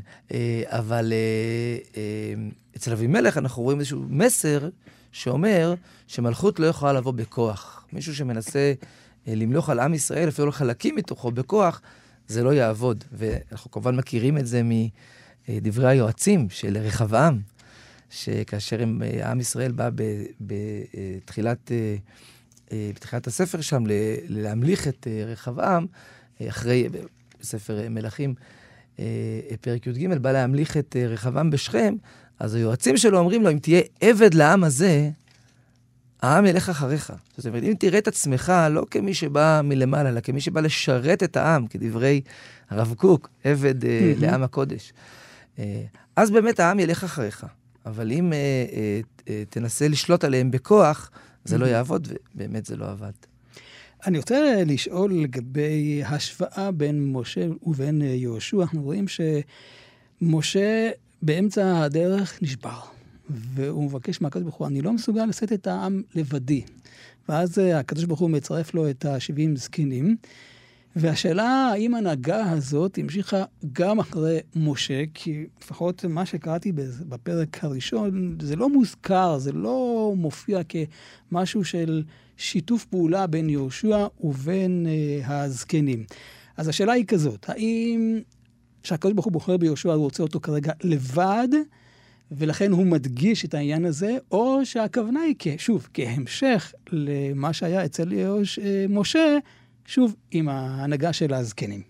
אבל 0.65 1.13
אצל 2.77 2.91
אבימלך 2.91 3.37
אנחנו 3.37 3.63
רואים 3.63 3.79
איזשהו 3.79 4.05
מסר 4.09 4.69
שאומר 5.11 5.73
שמלכות 6.07 6.59
לא 6.59 6.65
יכולה 6.65 6.93
לבוא 6.93 7.11
בכוח. 7.11 7.85
מישהו 7.93 8.15
שמנסה 8.15 8.73
אה, 9.27 9.35
למלוך 9.35 9.69
על 9.69 9.79
עם 9.79 9.93
ישראל, 9.93 10.29
אפילו 10.29 10.51
חלקים 10.51 10.95
מתוכו 10.95 11.31
בכוח, 11.31 11.81
זה 12.27 12.43
לא 12.43 12.53
יעבוד. 12.53 13.03
ואנחנו 13.11 13.71
כמובן 13.71 13.95
מכירים 13.95 14.37
את 14.37 14.47
זה 14.47 14.61
מדברי 15.49 15.87
היועצים 15.87 16.49
של 16.49 16.77
רחבעם, 16.77 17.39
שכאשר 18.09 18.81
הם, 18.81 19.01
אה, 19.03 19.31
עם 19.31 19.39
ישראל 19.39 19.71
בא 19.71 19.89
בתחילת, 20.41 21.71
אה, 22.71 22.91
בתחילת 22.95 23.27
הספר 23.27 23.61
שם 23.61 23.83
להמליך 24.29 24.87
את 24.87 25.07
רחבעם, 25.25 25.85
אחרי, 26.49 26.87
בספר 27.41 27.89
מלכים, 27.89 28.33
פרק 29.61 29.87
י"ג, 29.87 30.13
בא 30.13 30.31
להמליך 30.31 30.77
את 30.77 30.95
רחבעם 31.09 31.49
בשכם, 31.49 31.95
אז 32.39 32.55
היועצים 32.55 32.97
שלו 32.97 33.19
אומרים 33.19 33.43
לו, 33.43 33.51
אם 33.51 33.59
תהיה 33.59 33.81
עבד 34.01 34.33
לעם 34.33 34.63
הזה, 34.63 35.09
העם 36.21 36.45
ילך 36.45 36.69
אחריך. 36.69 37.13
זאת 37.37 37.47
אומרת, 37.47 37.63
אם 37.63 37.73
תראה 37.79 37.99
את 37.99 38.07
עצמך 38.07 38.53
לא 38.69 38.85
כמי 38.91 39.13
שבא 39.13 39.61
מלמעלה, 39.63 40.09
אלא 40.09 40.19
כמי 40.19 40.41
שבא 40.41 40.61
לשרת 40.61 41.23
את 41.23 41.37
העם, 41.37 41.67
כדברי 41.67 42.21
הרב 42.69 42.93
קוק, 42.97 43.29
עבד 43.43 43.83
uh, 43.83 43.87
לעם 44.19 44.43
הקודש, 44.43 44.93
אז 46.15 46.31
באמת 46.31 46.59
העם 46.59 46.79
ילך 46.79 47.03
אחריך. 47.03 47.45
אבל 47.87 48.11
אם 48.11 48.31
uh, 48.31 48.71
uh, 48.71 49.19
uh, 49.19 49.29
תנסה 49.49 49.87
לשלוט 49.87 50.23
עליהם 50.23 50.51
בכוח, 50.51 51.11
זה 51.45 51.57
לא 51.57 51.65
יעבוד, 51.65 52.07
ובאמת 52.35 52.65
זה 52.65 52.75
לא 52.75 52.89
עבד. 52.91 53.11
אני 54.05 54.17
רוצה 54.17 54.63
לשאול 54.65 55.13
לגבי 55.13 56.01
השוואה 56.05 56.71
בין 56.71 57.11
משה 57.11 57.47
ובין 57.63 58.01
יהושע. 58.01 58.61
אנחנו 58.61 58.83
רואים 58.83 59.05
שמשה 59.07 60.89
באמצע 61.21 61.83
הדרך 61.83 62.39
נשבר, 62.41 62.79
והוא 63.29 63.83
מבקש 63.83 64.21
מהקדוש 64.21 64.43
ברוך 64.43 64.55
הוא, 64.55 64.67
אני 64.67 64.81
לא 64.81 64.93
מסוגל 64.93 65.25
לשאת 65.25 65.53
את 65.53 65.67
העם 65.67 66.01
לבדי. 66.15 66.63
ואז 67.29 67.59
אה, 67.59 67.79
הקדוש 67.79 68.03
ברוך 68.03 68.19
הוא 68.19 68.29
מצרף 68.29 68.73
לו 68.73 68.89
את 68.89 69.05
ה-70 69.05 69.57
זקנים. 69.57 70.17
והשאלה 70.99 71.69
האם 71.73 71.93
ההנהגה 71.93 72.51
הזאת 72.51 72.97
המשיכה 72.97 73.43
גם 73.73 73.99
אחרי 73.99 74.39
משה, 74.55 75.03
כי 75.13 75.45
לפחות 75.63 76.05
מה 76.05 76.25
שקראתי 76.25 76.71
בפרק 77.09 77.63
הראשון, 77.63 78.37
זה 78.41 78.55
לא 78.55 78.69
מוזכר, 78.69 79.37
זה 79.37 79.51
לא 79.51 80.13
מופיע 80.17 80.61
כמשהו 81.31 81.63
של 81.63 82.03
שיתוף 82.37 82.85
פעולה 82.85 83.27
בין 83.27 83.49
יהושע 83.49 84.07
ובין 84.19 84.85
uh, 84.85 85.31
הזקנים. 85.31 86.05
אז 86.57 86.67
השאלה 86.67 86.93
היא 86.93 87.05
כזאת, 87.05 87.49
האם 87.49 88.19
שהקדוש 88.83 89.13
ברוך 89.13 89.25
הוא 89.25 89.33
בוחר 89.33 89.57
ביהושע, 89.57 89.93
הוא 89.93 90.03
רוצה 90.03 90.23
אותו 90.23 90.39
כרגע 90.39 90.71
לבד, 90.83 91.47
ולכן 92.31 92.71
הוא 92.71 92.85
מדגיש 92.85 93.45
את 93.45 93.53
העניין 93.53 93.85
הזה, 93.85 94.17
או 94.31 94.59
שהכוונה 94.63 95.19
היא, 95.19 95.57
שוב, 95.57 95.87
כהמשך 95.93 96.73
למה 96.91 97.53
שהיה 97.53 97.85
אצל 97.85 98.11
יוש, 98.11 98.59
אה, 98.59 98.85
משה, 98.89 99.37
שוב, 99.87 100.15
עם 100.31 100.49
ההנהגה 100.49 101.13
של 101.13 101.33
הזקנים. 101.33 101.81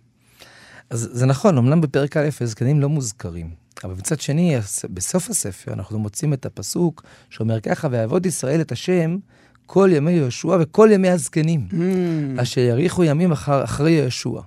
אז 0.89 1.09
זה 1.11 1.25
נכון, 1.25 1.57
אמנם 1.57 1.81
בפרק 1.81 2.17
א' 2.17 2.29
הזקנים 2.41 2.81
לא 2.81 2.89
מוזכרים, 2.89 3.49
אבל 3.83 3.93
מצד 3.93 4.19
שני, 4.19 4.55
בסוף 4.89 5.29
הספר 5.29 5.73
אנחנו 5.73 5.99
מוצאים 5.99 6.33
את 6.33 6.45
הפסוק 6.45 7.03
שאומר 7.29 7.59
ככה, 7.59 7.87
ויעבוד 7.91 8.25
ישראל 8.25 8.61
את 8.61 8.71
השם 8.71 9.17
כל 9.65 9.89
ימי 9.93 10.11
יהושע 10.11 10.57
וכל 10.59 10.89
ימי 10.91 11.09
הזקנים, 11.09 11.67
mm. 11.71 12.41
אשר 12.41 12.61
יאריכו 12.61 13.03
ימים 13.03 13.31
אחר, 13.31 13.63
אחרי 13.63 13.91
יהושע. 13.91 14.41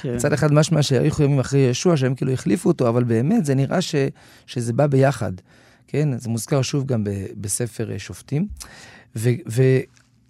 כן. 0.00 0.14
מצד 0.14 0.32
אחד 0.32 0.52
משמע 0.52 0.82
שיאריכו 0.82 1.22
ימים 1.22 1.40
אחרי 1.40 1.60
יהושע, 1.60 1.96
שהם 1.96 2.14
כאילו 2.14 2.32
החליפו 2.32 2.68
אותו, 2.68 2.88
אבל 2.88 3.04
באמת 3.04 3.44
זה 3.44 3.54
נראה 3.54 3.80
ש, 3.80 3.94
שזה 4.46 4.72
בא 4.72 4.86
ביחד. 4.86 5.32
כן, 5.86 6.18
זה 6.18 6.28
מוזכר 6.28 6.62
שוב 6.62 6.86
גם 6.86 7.04
ב, 7.04 7.10
בספר 7.36 7.98
שופטים. 7.98 8.46
ו, 9.16 9.30
ו, 9.48 9.62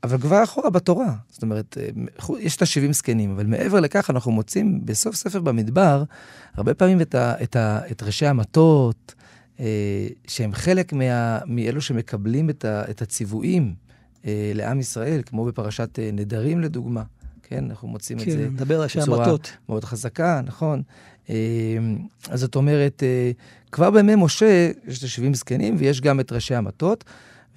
אבל 0.05 0.19
כבר 0.19 0.43
אחורה 0.45 0.71
בתורה, 0.71 1.15
זאת 1.31 1.43
אומרת, 1.43 1.79
אה, 1.81 2.35
יש 2.41 2.57
את 2.57 2.63
ה-70 2.63 2.93
זקנים, 2.93 3.31
אבל 3.31 3.47
מעבר 3.47 3.81
לכך 3.81 4.11
אנחנו 4.11 4.33
מוצאים 4.33 4.81
בסוף 4.87 5.15
ספר 5.15 5.41
במדבר, 5.41 6.05
הרבה 6.55 6.75
פעמים 6.75 7.01
את, 7.01 7.15
ה, 7.15 7.43
את, 7.43 7.57
ה, 7.57 7.81
את 7.91 8.03
ראשי 8.03 8.27
המטות, 8.27 9.15
אה, 9.61 10.07
שהם 10.27 10.53
חלק 10.53 10.93
מה, 10.93 11.39
מאלו 11.47 11.81
שמקבלים 11.81 12.51
את, 12.51 12.65
ה, 12.65 12.91
את 12.91 13.03
הציוויים 13.03 13.75
אה, 14.27 14.53
לעם 14.55 14.81
ישראל, 14.81 15.23
כמו 15.27 15.45
בפרשת 15.45 15.99
אה, 15.99 16.11
נדרים 16.13 16.61
לדוגמה. 16.61 17.03
כן, 17.43 17.65
אנחנו 17.65 17.89
מוצאים 17.89 18.19
כן, 18.19 18.25
את 18.25 18.39
זה 18.39 18.51
מדבר 18.51 18.83
ראשי 18.83 19.01
המטות. 19.01 19.57
מאוד 19.69 19.85
חזקה, 19.85 20.41
נכון. 20.45 20.83
אה, 21.31 21.35
אז 22.31 22.41
זאת 22.41 22.57
אומרת, 22.57 23.03
אה, 23.03 23.31
כבר 23.73 23.91
בימי 23.91 24.15
משה 24.17 24.71
יש 24.87 24.99
את 24.99 25.05
ה-70 25.05 25.35
זקנים 25.35 25.77
ויש 25.79 26.01
גם 26.01 26.21
את 26.21 26.33
ראשי 26.33 26.55
המטות. 26.55 27.05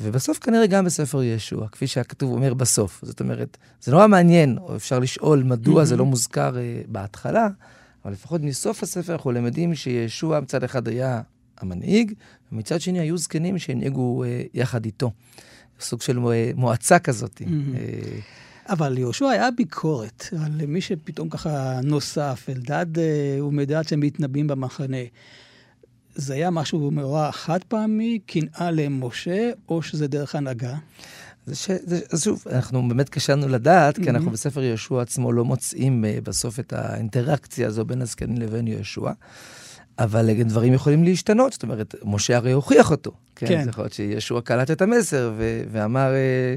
ובסוף 0.01 0.39
כנראה 0.39 0.67
גם 0.67 0.85
בספר 0.85 1.23
ישוע, 1.23 1.67
כפי 1.67 1.87
שהכתוב 1.87 2.31
אומר 2.31 2.53
בסוף. 2.53 2.99
זאת 3.03 3.19
אומרת, 3.19 3.57
זה 3.81 3.91
נורא 3.91 4.07
מעניין, 4.07 4.57
או 4.57 4.75
אפשר 4.75 4.99
לשאול 4.99 5.43
מדוע 5.43 5.85
זה 5.85 5.97
לא 5.97 6.05
מוזכר 6.05 6.55
uh, 6.55 6.91
בהתחלה, 6.91 7.47
אבל 8.05 8.13
לפחות 8.13 8.41
מסוף 8.41 8.83
הספר 8.83 9.13
אנחנו 9.13 9.31
למדים 9.31 9.75
שישוע 9.75 10.39
מצד 10.39 10.63
אחד 10.63 10.87
היה 10.87 11.21
המנהיג, 11.57 12.13
ומצד 12.51 12.81
שני 12.81 12.99
היו 12.99 13.17
זקנים 13.17 13.57
שהנהיגו 13.57 14.23
uh, 14.23 14.27
יחד 14.53 14.85
איתו. 14.85 15.11
סוג 15.79 16.01
של 16.01 16.19
מועצה 16.55 16.99
כזאת. 16.99 17.41
Uh, 17.41 17.43
אבל 18.69 18.89
ליהושע 18.89 19.29
היה 19.29 19.51
ביקורת 19.51 20.25
על 20.43 20.65
מי 20.67 20.81
שפתאום 20.81 21.29
ככה 21.29 21.79
נוסף, 21.83 22.47
אלדד 22.49 22.85
ומדד 23.41 23.87
שמתנבאים 23.87 24.47
במחנה. 24.47 24.97
זה 26.17 26.33
היה 26.33 26.49
משהו 26.49 26.91
מאורע 26.91 27.31
חד 27.31 27.59
פעמי, 27.67 28.19
קנאה 28.25 28.71
למשה, 28.71 29.51
או 29.69 29.81
שזה 29.81 30.07
דרך 30.07 30.35
הנהגה? 30.35 30.75
אז 31.47 32.23
שוב, 32.23 32.43
אנחנו 32.51 32.87
באמת 32.87 33.09
קשה 33.09 33.33
לנו 33.35 33.47
לדעת, 33.47 33.97
כי 33.97 34.09
אנחנו 34.09 34.31
בספר 34.31 34.63
יהושע 34.63 35.01
עצמו 35.01 35.31
לא 35.31 35.45
מוצאים 35.45 36.05
uh, 36.05 36.21
בסוף 36.21 36.59
את 36.59 36.73
האינטראקציה 36.73 37.67
הזו 37.67 37.85
בין 37.85 38.01
הזקנים 38.01 38.37
לבין 38.37 38.67
יהושע. 38.67 39.11
אבל 39.99 40.43
דברים 40.43 40.73
יכולים 40.73 41.03
להשתנות, 41.03 41.53
זאת 41.53 41.63
אומרת, 41.63 41.95
משה 42.03 42.35
הרי 42.37 42.51
הוכיח 42.51 42.91
אותו. 42.91 43.11
כן. 43.35 43.47
כן. 43.47 43.63
זה 43.63 43.69
יכול 43.69 43.83
להיות 43.83 43.93
שישוע 43.93 44.41
קלט 44.41 44.71
את 44.71 44.81
המסר 44.81 45.33
ו- 45.37 45.63
ואמר, 45.71 46.11
אה, 46.13 46.55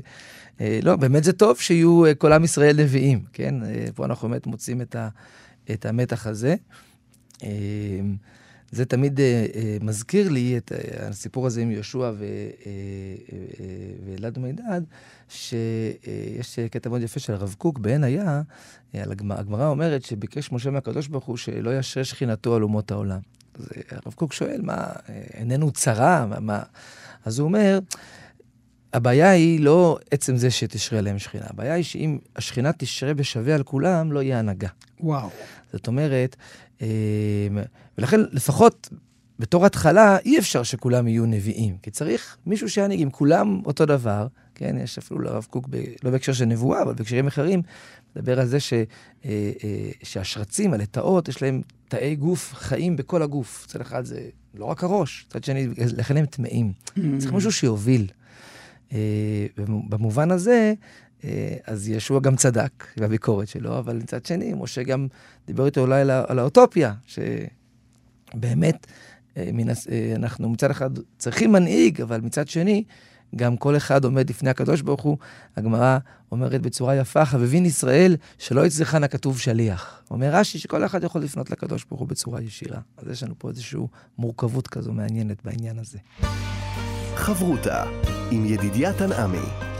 אה, 0.60 0.80
לא, 0.82 0.96
באמת 0.96 1.24
זה 1.24 1.32
טוב 1.32 1.60
שיהיו 1.60 2.06
אה, 2.06 2.14
כל 2.14 2.32
עם 2.32 2.44
ישראל 2.44 2.76
נביאים, 2.76 3.22
כן? 3.32 3.62
אה, 3.64 3.86
פה 3.94 4.04
אנחנו 4.04 4.28
באמת 4.28 4.46
מוצאים 4.46 4.80
את, 4.80 4.96
ה- 4.96 5.08
את 5.70 5.86
המתח 5.86 6.26
הזה. 6.26 6.54
אה, 7.42 7.48
זה 8.72 8.84
תמיד 8.84 9.20
אה, 9.20 9.46
אה, 9.54 9.76
מזכיר 9.80 10.28
לי 10.28 10.58
את 10.58 10.72
אה, 10.72 11.08
הסיפור 11.08 11.46
הזה 11.46 11.62
עם 11.62 11.70
יהושע 11.70 12.12
ואלעד 14.06 14.38
ומידד, 14.38 14.80
שיש 15.28 16.58
קטע 16.70 16.90
מאוד 16.90 17.02
יפה 17.02 17.20
של 17.20 17.32
הרב 17.32 17.54
קוק 17.58 17.78
בעין 17.78 18.04
היה, 18.04 18.42
הגמרא 18.94 19.66
אומרת 19.66 20.04
שביקש 20.04 20.52
משה 20.52 20.70
מהקדוש 20.70 21.08
ברוך 21.08 21.24
הוא 21.24 21.36
שלא 21.36 21.78
ישרה 21.78 22.04
שכינתו 22.04 22.54
על 22.54 22.62
אומות 22.62 22.90
העולם. 22.90 23.18
אז 23.58 23.68
הרב 23.90 24.14
קוק 24.14 24.32
שואל, 24.32 24.60
מה, 24.62 24.86
איננו 25.34 25.70
צרה? 25.70 26.26
מה, 26.26 26.40
מה? 26.40 26.62
אז 27.24 27.38
הוא 27.38 27.46
אומר, 27.46 27.78
הבעיה 28.92 29.30
היא 29.30 29.60
לא 29.60 29.98
עצם 30.10 30.36
זה 30.36 30.50
שתשרה 30.50 30.98
עליהם 30.98 31.18
שכינה, 31.18 31.46
הבעיה 31.50 31.74
היא 31.74 31.84
שאם 31.84 32.18
השכינה 32.36 32.72
תשרה 32.72 33.14
בשווה 33.14 33.54
על 33.54 33.62
כולם, 33.62 34.12
לא 34.12 34.22
יהיה 34.22 34.38
הנהגה. 34.38 34.68
וואו. 35.00 35.30
זאת 35.72 35.86
אומרת, 35.86 36.36
ולכן 37.98 38.20
לפחות 38.32 38.88
בתור 39.38 39.66
התחלה 39.66 40.18
אי 40.24 40.38
אפשר 40.38 40.62
שכולם 40.62 41.08
יהיו 41.08 41.26
נביאים, 41.26 41.76
כי 41.82 41.90
צריך 41.90 42.36
מישהו 42.46 42.68
שינהיג, 42.68 43.02
אם 43.02 43.10
כולם 43.10 43.62
אותו 43.66 43.86
דבר, 43.86 44.26
כן, 44.54 44.76
יש 44.82 44.98
אפילו 44.98 45.20
לרב 45.20 45.46
קוק, 45.50 45.66
ב, 45.70 45.76
לא 46.02 46.10
בהקשר 46.10 46.32
של 46.32 46.44
נבואה, 46.44 46.82
אבל 46.82 46.94
בהקשרים 46.94 47.26
אחרים, 47.26 47.62
מדבר 48.16 48.40
על 48.40 48.46
זה 48.46 48.60
ש, 48.60 48.72
אה, 48.72 48.84
אה, 49.24 49.90
שהשרצים, 50.02 50.74
הלטאות, 50.74 51.28
יש 51.28 51.42
להם 51.42 51.62
תאי 51.88 52.16
גוף 52.16 52.54
חיים 52.54 52.96
בכל 52.96 53.22
הגוף. 53.22 53.64
מצד 53.64 53.80
אחד 53.80 54.04
זה 54.04 54.28
לא 54.54 54.64
רק 54.64 54.84
הראש, 54.84 55.26
מצד 55.28 55.44
שני, 55.44 55.68
לכן 55.96 56.16
הם 56.16 56.26
טמאים. 56.26 56.72
צריך 57.18 57.32
מישהו 57.32 57.52
שיוביל. 57.52 58.06
אה, 58.92 59.46
במובן 59.88 60.30
הזה, 60.30 60.74
אז 61.66 61.88
ישוע 61.88 62.20
גם 62.20 62.36
צדק 62.36 62.86
בביקורת 62.96 63.48
שלו, 63.48 63.78
אבל 63.78 63.96
מצד 63.96 64.26
שני, 64.26 64.54
משה 64.54 64.82
גם 64.82 65.06
דיבר 65.46 65.66
איתו 65.66 65.80
אולי 65.80 66.00
על, 66.00 66.10
על 66.10 66.38
האוטופיה, 66.38 66.92
שבאמת, 67.06 68.86
אה, 69.36 69.50
אה, 69.92 70.12
אנחנו 70.16 70.48
מצד 70.48 70.70
אחד 70.70 70.90
צריכים 71.18 71.52
מנהיג, 71.52 72.00
אבל 72.00 72.20
מצד 72.20 72.48
שני, 72.48 72.84
גם 73.36 73.56
כל 73.56 73.76
אחד 73.76 74.04
עומד 74.04 74.30
לפני 74.30 74.50
הקדוש 74.50 74.82
ברוך 74.82 75.02
הוא. 75.02 75.18
הגמרא 75.56 75.98
אומרת 76.32 76.62
בצורה 76.62 76.96
יפה, 76.96 77.24
חבבין 77.24 77.66
ישראל, 77.66 78.16
שלא 78.38 78.66
יצליחן 78.66 79.04
הכתוב 79.04 79.38
שליח. 79.38 80.02
אומר 80.10 80.30
רש"י 80.32 80.58
שכל 80.58 80.84
אחד 80.84 81.04
יכול 81.04 81.22
לפנות 81.22 81.50
לקדוש 81.50 81.84
ברוך 81.84 82.00
הוא 82.00 82.08
בצורה 82.08 82.40
ישירה. 82.40 82.80
אז 82.96 83.08
יש 83.08 83.22
לנו 83.22 83.34
פה 83.38 83.48
איזושהי 83.48 83.80
מורכבות 84.18 84.68
כזו 84.68 84.92
מעניינת 84.92 85.44
בעניין 85.44 85.78
הזה. 85.78 85.98
חברותה 87.14 87.84
עם 88.30 88.44
ידידיה 88.46 88.92
תנעמי 88.92 89.79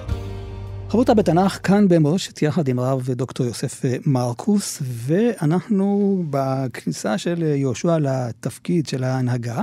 חברותה 0.91 1.15
בתנ"ך 1.15 1.59
כאן 1.63 1.89
במורשת 1.89 2.43
יחד 2.43 2.69
עם 2.69 2.79
הרב 2.79 3.11
דוקטור 3.11 3.47
יוסף 3.47 3.83
מרקוס, 4.07 4.83
ואנחנו 4.83 6.23
בכניסה 6.31 7.19
של 7.19 7.43
יהושע 7.43 7.99
לתפקיד 7.99 8.87
של 8.87 9.05
ההנהגה, 9.05 9.63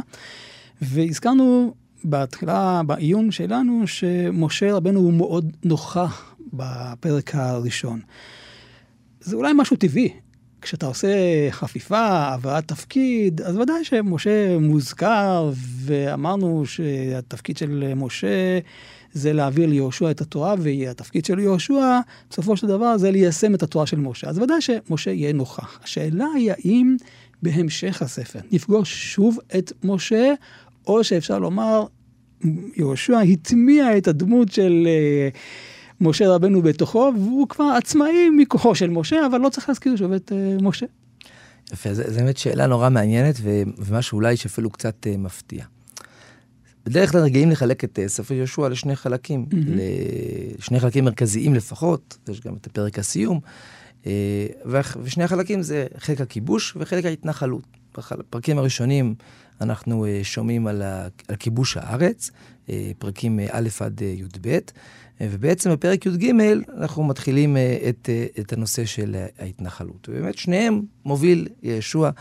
והזכרנו 0.82 1.74
בהתחלה, 2.04 2.82
בעיון 2.86 3.32
שלנו, 3.32 3.88
שמשה 3.88 4.74
רבנו 4.74 5.00
הוא 5.00 5.14
מאוד 5.14 5.52
נוכח 5.64 6.36
בפרק 6.54 7.36
הראשון. 7.36 8.00
זה 9.22 9.36
אולי 9.36 9.52
משהו 9.56 9.78
טבעי. 9.78 10.14
כשאתה 10.62 10.86
עושה 10.86 11.08
חפיפה, 11.52 12.00
העברת 12.00 12.68
תפקיד, 12.68 13.42
אז 13.42 13.58
ודאי 13.58 13.84
שמשה 13.84 14.60
מוזכר, 14.60 15.52
ואמרנו 15.86 16.66
שהתפקיד 16.66 17.58
של 17.58 17.94
משה 17.96 18.60
זה 19.18 19.34
להעביר 19.34 19.68
ליהושע 19.68 20.12
את 20.12 20.22
התורה, 20.22 20.56
והתפקיד 20.60 21.26
של 21.26 21.40
יהושע, 21.40 22.00
בסופו 22.30 22.58
של 22.58 22.68
דבר, 22.68 22.98
זה 22.98 23.12
ליישם 23.12 23.56
את 23.56 23.64
התורה 23.64 23.86
של 23.86 23.98
משה. 23.98 24.28
אז 24.30 24.40
ודאי 24.40 24.62
שמשה 24.62 25.12
יהיה 25.12 25.34
נוכח. 25.34 25.80
השאלה 25.84 26.28
היא 26.36 26.52
האם 26.52 26.96
בהמשך 27.44 28.02
הספר 28.02 28.40
נפגוש 28.52 29.14
שוב 29.14 29.40
את 29.58 29.72
משה, 29.84 30.34
או 30.88 31.04
שאפשר 31.04 31.40
לומר, 31.40 31.86
יהושע 32.76 33.20
הטמיע 33.20 33.98
את 33.98 34.08
הדמות 34.08 34.52
של... 34.52 34.88
uh, 35.34 35.38
משה 36.02 36.30
רבנו 36.30 36.62
בתוכו, 36.62 37.12
והוא 37.16 37.48
כבר 37.48 37.64
עצמאי 37.78 38.30
מכוחו 38.30 38.76
של 38.76 38.90
משה, 38.90 39.26
אבל 39.26 39.40
לא 39.40 39.50
צריך 39.50 39.70
להזכיר 39.70 39.96
שוב 39.96 40.12
את 40.12 40.32
uh, 40.32 40.64
משה. 40.64 40.86
יפה, 41.74 41.94
זו 41.94 42.04
באמת 42.16 42.38
שאלה 42.38 42.68
נורא 42.68 42.90
מעניינת, 42.90 43.36
ומשהו 43.78 44.16
אולי 44.16 44.38
שאפילו 44.38 44.70
קצת 44.70 45.08
uh, 45.08 45.18
מפתיע. 45.18 45.66
בדרך 46.88 47.12
כלל 47.12 47.22
רגילים 47.22 47.52
לחלק 47.52 47.84
את 47.84 48.00
אה, 48.00 48.08
ספר 48.08 48.34
יהושע 48.34 48.70
לשני 48.70 48.96
חלקים, 48.96 49.46
mm-hmm. 49.50 49.56
לשני 50.60 50.80
חלקים 50.80 51.06
מרכזיים 51.06 51.54
לפחות, 51.54 52.18
יש 52.30 52.42
גם 52.42 52.56
את 52.56 52.68
פרק 52.68 53.00
הסיום, 53.00 53.40
אה, 54.06 54.48
ושני 55.04 55.24
החלקים 55.24 55.62
זה 55.62 55.88
חלק 55.98 56.22
הכיבוש 56.22 56.74
וחלק 56.76 57.06
ההתנחלות. 57.06 57.64
בפרקים 57.98 58.58
הראשונים 58.58 59.16
אנחנו 59.62 60.06
אה, 60.06 60.20
שומעים 60.24 60.68
על, 60.68 60.84
כיבוש 61.40 61.78
הארץ, 61.78 62.32
פרקים 63.00 63.40
א' 63.52 63.68
עד 63.80 64.02
י"ב, 64.02 64.58
ובעצם 65.22 65.72
בפרק 65.72 66.06
י"ג 66.06 66.32
אנחנו 66.78 67.04
מתחילים 67.04 67.58
את, 67.90 68.10
את 68.40 68.54
הנושא 68.54 68.86
של 68.86 69.26
ההתנחלות. 69.40 70.10
ובאמת 70.12 70.38
שניהם 70.38 70.82
מוביל 71.06 71.48
ישוע 71.64 72.12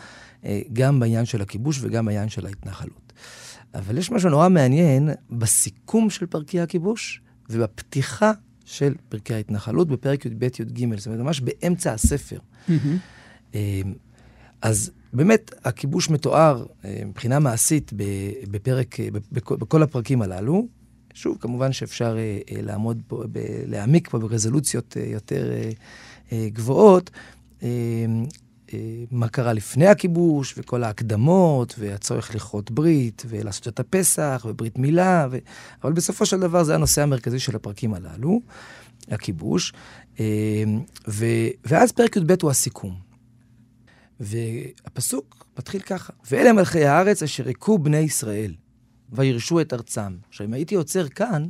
גם 0.73 1.01
בעניין 1.01 1.25
של 1.25 1.43
הכיבוש 1.43 1.79
וגם 1.83 2.07
בעניין 2.07 2.29
של 2.29 2.47
ההתנחלות. 2.47 3.06
אבל 3.77 3.99
יש 3.99 4.11
משהו 4.11 4.31
נורא 4.31 4.49
מעניין 4.49 5.11
בסיכום 5.31 6.11
של 6.11 6.27
פרקי 6.27 6.61
הכיבוש 6.61 7.21
ובפתיחה 7.51 8.33
של 8.65 8.95
פרקי 9.09 9.35
ההתנחלות 9.35 9.89
בפרק 9.89 10.27
י"ב-י"ג, 10.27 10.97
זאת 10.97 11.07
אומרת, 11.07 11.21
ממש 11.21 11.41
באמצע 11.41 11.93
הספר. 11.93 12.39
Mm-hmm. 12.69 13.55
אז 14.63 14.91
באמת, 15.13 15.51
הכיבוש 15.65 16.11
מתואר 16.11 16.67
אה, 16.85 17.03
מבחינה 17.07 17.39
מעשית 17.39 17.93
בפרק, 18.51 18.97
בכל 19.33 19.83
הפרקים 19.83 20.23
הללו. 20.23 20.67
שוב, 21.15 21.37
כמובן 21.41 21.73
שאפשר 21.73 22.17
לעמוד 22.63 23.03
פה, 23.07 23.23
להעמיק 23.67 24.09
פה 24.11 24.19
ברזולוציות 24.19 24.97
יותר 25.07 25.53
גבוהות. 26.33 27.11
מה 29.11 29.29
קרה 29.29 29.53
לפני 29.53 29.87
הכיבוש, 29.87 30.55
וכל 30.59 30.85
ההקדמות, 30.85 31.75
והצורך 31.79 32.35
לכרות 32.35 32.71
ברית, 32.71 33.23
ולעשות 33.29 33.69
את 33.69 33.81
הפסח, 33.81 34.47
וברית 34.49 34.79
מילה, 34.79 35.27
ו... 35.31 35.39
אבל 35.85 35.93
בסופו 35.93 36.27
של 36.27 36.41
דבר 36.41 36.65
זה 36.65 36.75
הנושא 36.75 37.03
המרכזי 37.03 37.39
של 37.39 37.57
הפרקים 37.57 37.95
הללו, 37.95 38.41
הכיבוש. 39.09 39.73
ו... 41.09 41.25
ואז 41.65 41.93
פרק 41.93 42.17
י"ב 42.17 42.35
הוא 42.43 42.51
הסיכום. 42.51 42.95
והפסוק 44.21 45.47
מתחיל 45.59 45.81
ככה: 45.81 46.13
ואלה 46.31 46.53
מלכי 46.53 46.85
הארץ 46.85 47.23
אשר 47.23 47.49
הכו 47.49 47.79
בני 47.79 47.97
ישראל, 47.97 48.55
וירשו 49.13 49.61
את 49.61 49.73
ארצם. 49.73 50.17
עכשיו, 50.29 50.47
אם 50.47 50.53
הייתי 50.53 50.75
עוצר 50.75 51.09
כאן, 51.09 51.47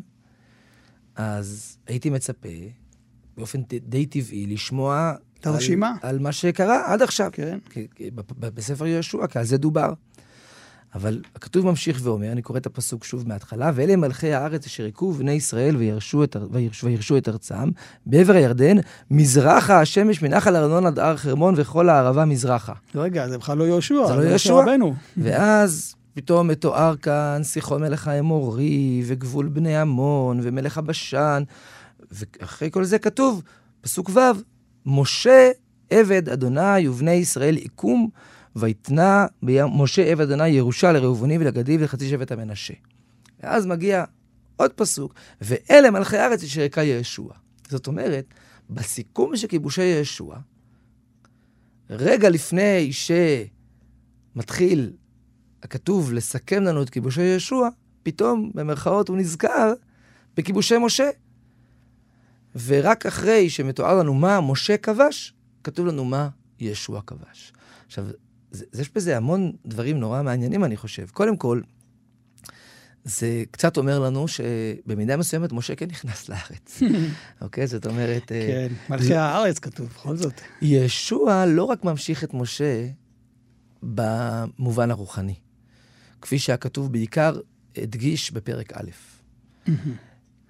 אז 1.16 1.78
הייתי 1.86 2.10
מצפה, 2.10 2.48
באופן 3.36 3.62
די 3.82 4.06
טבעי, 4.06 4.46
לשמוע 4.46 5.14
את 5.40 5.46
הרשימה. 5.46 5.94
על, 6.02 6.08
על 6.08 6.18
מה 6.18 6.32
שקרה 6.32 6.92
עד 6.92 7.02
עכשיו. 7.02 7.30
כן. 7.32 7.58
בספר 8.40 8.86
יהושע, 8.86 9.26
כי 9.26 9.38
על 9.38 9.44
זה 9.44 9.56
דובר. 9.56 9.92
אבל 10.94 11.22
הכתוב 11.34 11.66
ממשיך 11.66 12.00
ואומר, 12.02 12.32
אני 12.32 12.42
קורא 12.42 12.58
את 12.58 12.66
הפסוק 12.66 13.04
שוב 13.04 13.28
מההתחלה, 13.28 13.70
ואלה 13.74 13.96
מלכי 13.96 14.32
הארץ 14.32 14.66
אשר 14.66 14.86
הכו 14.86 15.12
בני 15.12 15.32
ישראל 15.32 15.76
וירשו 15.76 16.24
את, 16.24 16.36
וירשו, 16.50 16.86
וירשו 16.86 17.16
את 17.16 17.28
ארצם, 17.28 17.70
בעבר 18.06 18.32
הירדן, 18.32 18.76
מזרחה 19.10 19.80
השמש 19.80 20.22
מנחל 20.22 20.56
ארנון 20.56 20.86
עד 20.86 20.98
הר 20.98 21.16
חרמון 21.16 21.54
וכל 21.56 21.88
הערבה 21.88 22.24
מזרחה. 22.24 22.72
רגע, 22.94 23.28
זה 23.28 23.38
בכלל 23.38 23.58
לא 23.58 23.64
יהושע, 23.64 24.06
זה 24.06 24.14
לא 24.14 24.22
יהושע. 24.22 24.64
ואז 25.16 25.94
פתאום 26.14 26.48
מתואר 26.48 26.96
כאן 26.96 27.40
סיחון 27.42 27.82
מלך 27.82 28.08
האמורי, 28.08 29.02
וגבול 29.06 29.48
בני 29.48 29.76
עמון, 29.76 30.40
ומלך 30.42 30.78
הבשן, 30.78 31.42
ואחרי 32.10 32.70
כל 32.70 32.84
זה 32.84 32.98
כתוב, 32.98 33.42
פסוק 33.80 34.10
ו', 34.14 34.20
משה 34.86 35.50
עבד 35.90 36.28
אדוני 36.28 36.88
ובני 36.88 37.12
ישראל 37.12 37.56
עיקום, 37.56 38.10
ויתנה 38.56 39.26
משה 39.42 40.02
עבד 40.02 40.20
אדוני 40.20 40.48
ירושה 40.48 40.92
לראובני 40.92 41.38
ולגדי 41.38 41.76
ולחצי 41.76 42.08
שבט 42.08 42.32
המנשה. 42.32 42.74
ואז 43.40 43.66
מגיע 43.66 44.04
עוד 44.56 44.72
פסוק, 44.72 45.14
ואלה 45.40 45.90
מלכי 45.90 46.16
הארץ 46.16 46.42
אשר 46.42 46.62
הכה 46.62 46.82
ישוע. 46.82 47.28
זאת 47.68 47.86
אומרת, 47.86 48.34
בסיכום 48.70 49.36
של 49.36 49.48
כיבושי 49.48 49.82
ישוע, 49.82 50.38
רגע 51.90 52.30
לפני 52.30 52.90
שמתחיל 54.34 54.92
הכתוב 55.62 56.12
לסכם 56.12 56.62
לנו 56.62 56.82
את 56.82 56.90
כיבושי 56.90 57.22
ישוע, 57.22 57.68
פתאום, 58.02 58.50
במרכאות, 58.54 59.08
הוא 59.08 59.16
נזכר 59.16 59.72
בכיבושי 60.36 60.74
משה. 60.78 61.10
ורק 62.64 63.06
אחרי 63.06 63.50
שמתואר 63.50 63.98
לנו 63.98 64.14
מה 64.14 64.40
משה 64.40 64.76
כבש, 64.76 65.34
כתוב 65.64 65.86
לנו 65.86 66.04
מה 66.04 66.28
ישוע 66.60 67.00
כבש. 67.06 67.52
עכשיו, 67.86 68.06
יש 68.74 68.90
בזה 68.94 69.16
המון 69.16 69.52
דברים 69.66 70.00
נורא 70.00 70.22
מעניינים, 70.22 70.64
אני 70.64 70.76
חושב. 70.76 71.06
קודם 71.12 71.36
כל, 71.36 71.60
זה 73.04 73.44
קצת 73.50 73.76
אומר 73.76 73.98
לנו 73.98 74.28
שבמידה 74.28 75.16
מסוימת 75.16 75.52
משה 75.52 75.74
כן 75.74 75.86
נכנס 75.86 76.28
לארץ. 76.28 76.80
אוקיי? 77.42 77.66
זאת 77.66 77.86
אומרת... 77.86 78.32
אה, 78.32 78.46
כן, 78.46 78.74
מלכי 78.88 79.14
הארץ 79.14 79.58
כתוב, 79.58 79.86
בכל 79.86 80.16
זאת. 80.16 80.40
ישוע 80.62 81.46
לא 81.46 81.64
רק 81.64 81.84
ממשיך 81.84 82.24
את 82.24 82.34
משה 82.34 82.86
במובן 83.82 84.90
הרוחני, 84.90 85.34
כפי 86.20 86.38
שהכתוב 86.38 86.92
בעיקר 86.92 87.40
הדגיש 87.76 88.30
בפרק 88.30 88.72
א'. 88.72 88.90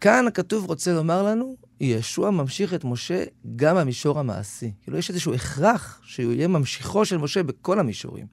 כאן 0.01 0.27
הכתוב 0.27 0.67
רוצה 0.67 0.93
לומר 0.93 1.23
לנו, 1.23 1.57
ישוע 1.81 2.31
ממשיך 2.31 2.75
את 2.75 2.85
משה 2.85 3.25
גם 3.57 3.77
במישור 3.77 4.19
המעשי. 4.19 4.73
כאילו, 4.83 4.99
יש 4.99 5.11
איזשהו 5.11 5.35
הכרח 5.35 6.01
שהוא 6.05 6.33
יהיה 6.33 6.49
ממשיכו 6.49 7.05
של 7.05 7.19
משה 7.19 7.43
בכל 7.43 7.79
המישורים. 7.79 8.27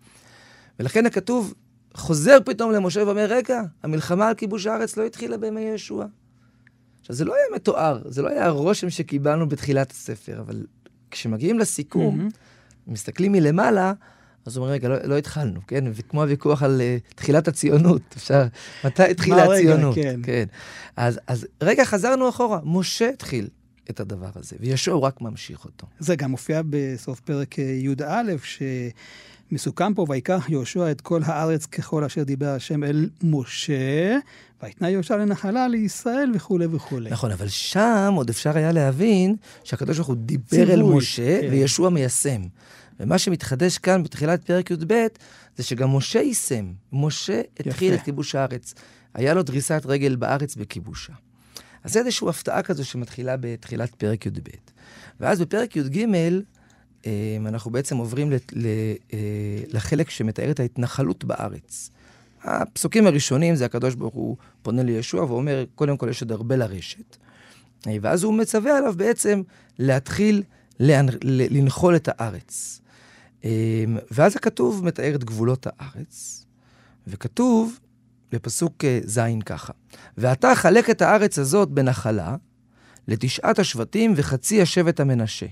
ולכן 0.79 1.05
הכתוב 1.05 1.53
חוזר 1.93 2.37
פתאום 2.45 2.71
למשה 2.71 3.03
ואומר, 3.05 3.25
רגע, 3.29 3.61
המלחמה 3.83 4.27
על 4.27 4.35
כיבוש 4.35 4.65
הארץ 4.65 4.97
לא 4.97 5.03
התחילה 5.03 5.37
בימי 5.37 5.61
ישוע. 5.61 6.05
עכשיו, 7.01 7.15
זה 7.15 7.25
לא 7.25 7.35
היה 7.35 7.43
מתואר, 7.55 8.01
זה 8.05 8.21
לא 8.21 8.29
היה 8.29 8.45
הרושם 8.45 8.89
שקיבלנו 8.89 9.49
בתחילת 9.49 9.91
הספר, 9.91 10.39
אבל 10.39 10.65
כשמגיעים 11.11 11.59
לסיכום, 11.59 12.27
mm-hmm. 12.27 12.91
מסתכלים 12.91 13.31
מלמעלה, 13.31 13.93
אז 14.45 14.57
אומרים, 14.57 14.73
רגע, 14.73 14.89
לא, 14.89 14.95
לא 15.03 15.17
התחלנו, 15.17 15.59
כן? 15.67 15.83
וכמו 15.93 16.21
הוויכוח 16.21 16.63
על 16.63 16.81
uh, 16.81 17.15
תחילת 17.15 17.47
הציונות, 17.47 18.01
אפשר, 18.17 18.43
מתי 18.85 19.03
התחילה 19.03 19.43
הציונות? 19.43 19.95
כן. 19.95 20.19
כן. 20.23 20.45
אז, 20.97 21.19
אז 21.27 21.47
רגע, 21.61 21.85
חזרנו 21.85 22.29
אחורה, 22.29 22.59
משה 22.63 23.09
התחיל 23.09 23.47
את 23.89 23.99
הדבר 23.99 24.29
הזה, 24.35 24.55
וישוע 24.59 25.07
רק 25.07 25.21
ממשיך 25.21 25.65
אותו. 25.65 25.87
זה 25.99 26.15
גם 26.15 26.31
מופיע 26.31 26.61
בסוף 26.69 27.19
פרק 27.19 27.59
אה, 27.59 27.63
י"א, 27.63 28.21
שמסוכם 29.51 29.93
פה, 29.93 30.05
ויקח 30.09 30.45
יהושע 30.49 30.91
את 30.91 31.01
כל 31.01 31.21
הארץ 31.25 31.65
ככל 31.65 32.03
אשר 32.03 32.23
דיבר 32.23 32.49
השם 32.49 32.83
אל 32.83 33.09
משה, 33.23 34.17
ויתנה 34.63 34.89
יהושע 34.89 35.17
לנחלה 35.17 35.67
לישראל 35.67 36.31
וכולי 36.35 36.65
וכולי. 36.71 37.09
נכון, 37.09 37.31
אבל 37.31 37.47
שם 37.47 38.13
עוד 38.15 38.29
אפשר 38.29 38.57
היה 38.57 38.71
להבין 38.71 39.35
שהקדוש 39.63 39.97
ברוך 39.97 40.07
הוא 40.07 40.15
דיבר 40.15 40.43
ציווי, 40.49 40.73
אל 40.73 40.83
משה, 40.83 41.41
כן. 41.41 41.47
וישוע 41.51 41.89
מיישם. 41.89 42.41
ומה 42.99 43.17
שמתחדש 43.17 43.77
כאן 43.77 44.03
בתחילת 44.03 44.45
פרק 44.45 44.71
י"ב, 44.71 45.07
זה 45.57 45.63
שגם 45.63 45.95
משה 45.95 46.19
יישם. 46.19 46.73
משה 46.93 47.41
התחיל 47.59 47.93
את 47.93 48.01
כיבוש 48.01 48.35
הארץ. 48.35 48.73
היה 49.13 49.33
לו 49.33 49.43
דריסת 49.43 49.81
רגל 49.85 50.15
בארץ 50.15 50.55
בכיבושה. 50.55 51.13
אז 51.83 51.93
זה 51.93 51.99
איזושהי 51.99 52.29
הפתעה 52.29 52.61
כזו 52.61 52.85
שמתחילה 52.85 53.35
בתחילת 53.39 53.95
פרק 53.95 54.25
י"ב. 54.25 54.49
ואז 55.19 55.41
בפרק 55.41 55.75
י"ג, 55.75 56.05
אה, 57.05 57.37
אנחנו 57.45 57.71
בעצם 57.71 57.97
עוברים 57.97 58.31
אה, 58.33 58.37
לחלק 59.73 60.09
שמתאר 60.09 60.51
את 60.51 60.59
ההתנחלות 60.59 61.23
בארץ. 61.23 61.89
הפסוקים 62.43 63.07
הראשונים 63.07 63.55
זה 63.55 63.65
הקדוש 63.65 63.95
ברוך 63.95 64.13
הוא 64.13 64.37
פונה 64.61 64.83
לישוע 64.83 65.23
ואומר, 65.23 65.65
קודם 65.75 65.97
כל 65.97 66.09
יש 66.09 66.21
עוד 66.21 66.31
הרבה 66.31 66.55
לרשת. 66.55 67.17
אה, 67.87 67.95
ואז 68.01 68.23
הוא 68.23 68.33
מצווה 68.33 68.77
עליו 68.77 68.93
בעצם 68.97 69.41
להתחיל 69.79 70.43
לנחול 70.79 71.95
את 71.95 72.09
הארץ. 72.11 72.81
אמ, 73.43 73.97
ואז 74.11 74.35
הכתוב 74.35 74.85
מתאר 74.85 75.15
את 75.15 75.23
גבולות 75.23 75.67
הארץ, 75.69 76.45
וכתוב 77.07 77.79
בפסוק 78.31 78.85
אה, 78.85 78.99
ז' 79.03 79.19
ככה: 79.45 79.73
ואתה 80.17 80.55
חלק 80.55 80.89
את 80.89 81.01
הארץ 81.01 81.39
הזאת 81.39 81.69
בנחלה 81.69 82.35
לתשעת 83.07 83.59
השבטים 83.59 84.13
וחצי 84.15 84.61
השבט 84.61 84.99
המנשה. 84.99 85.45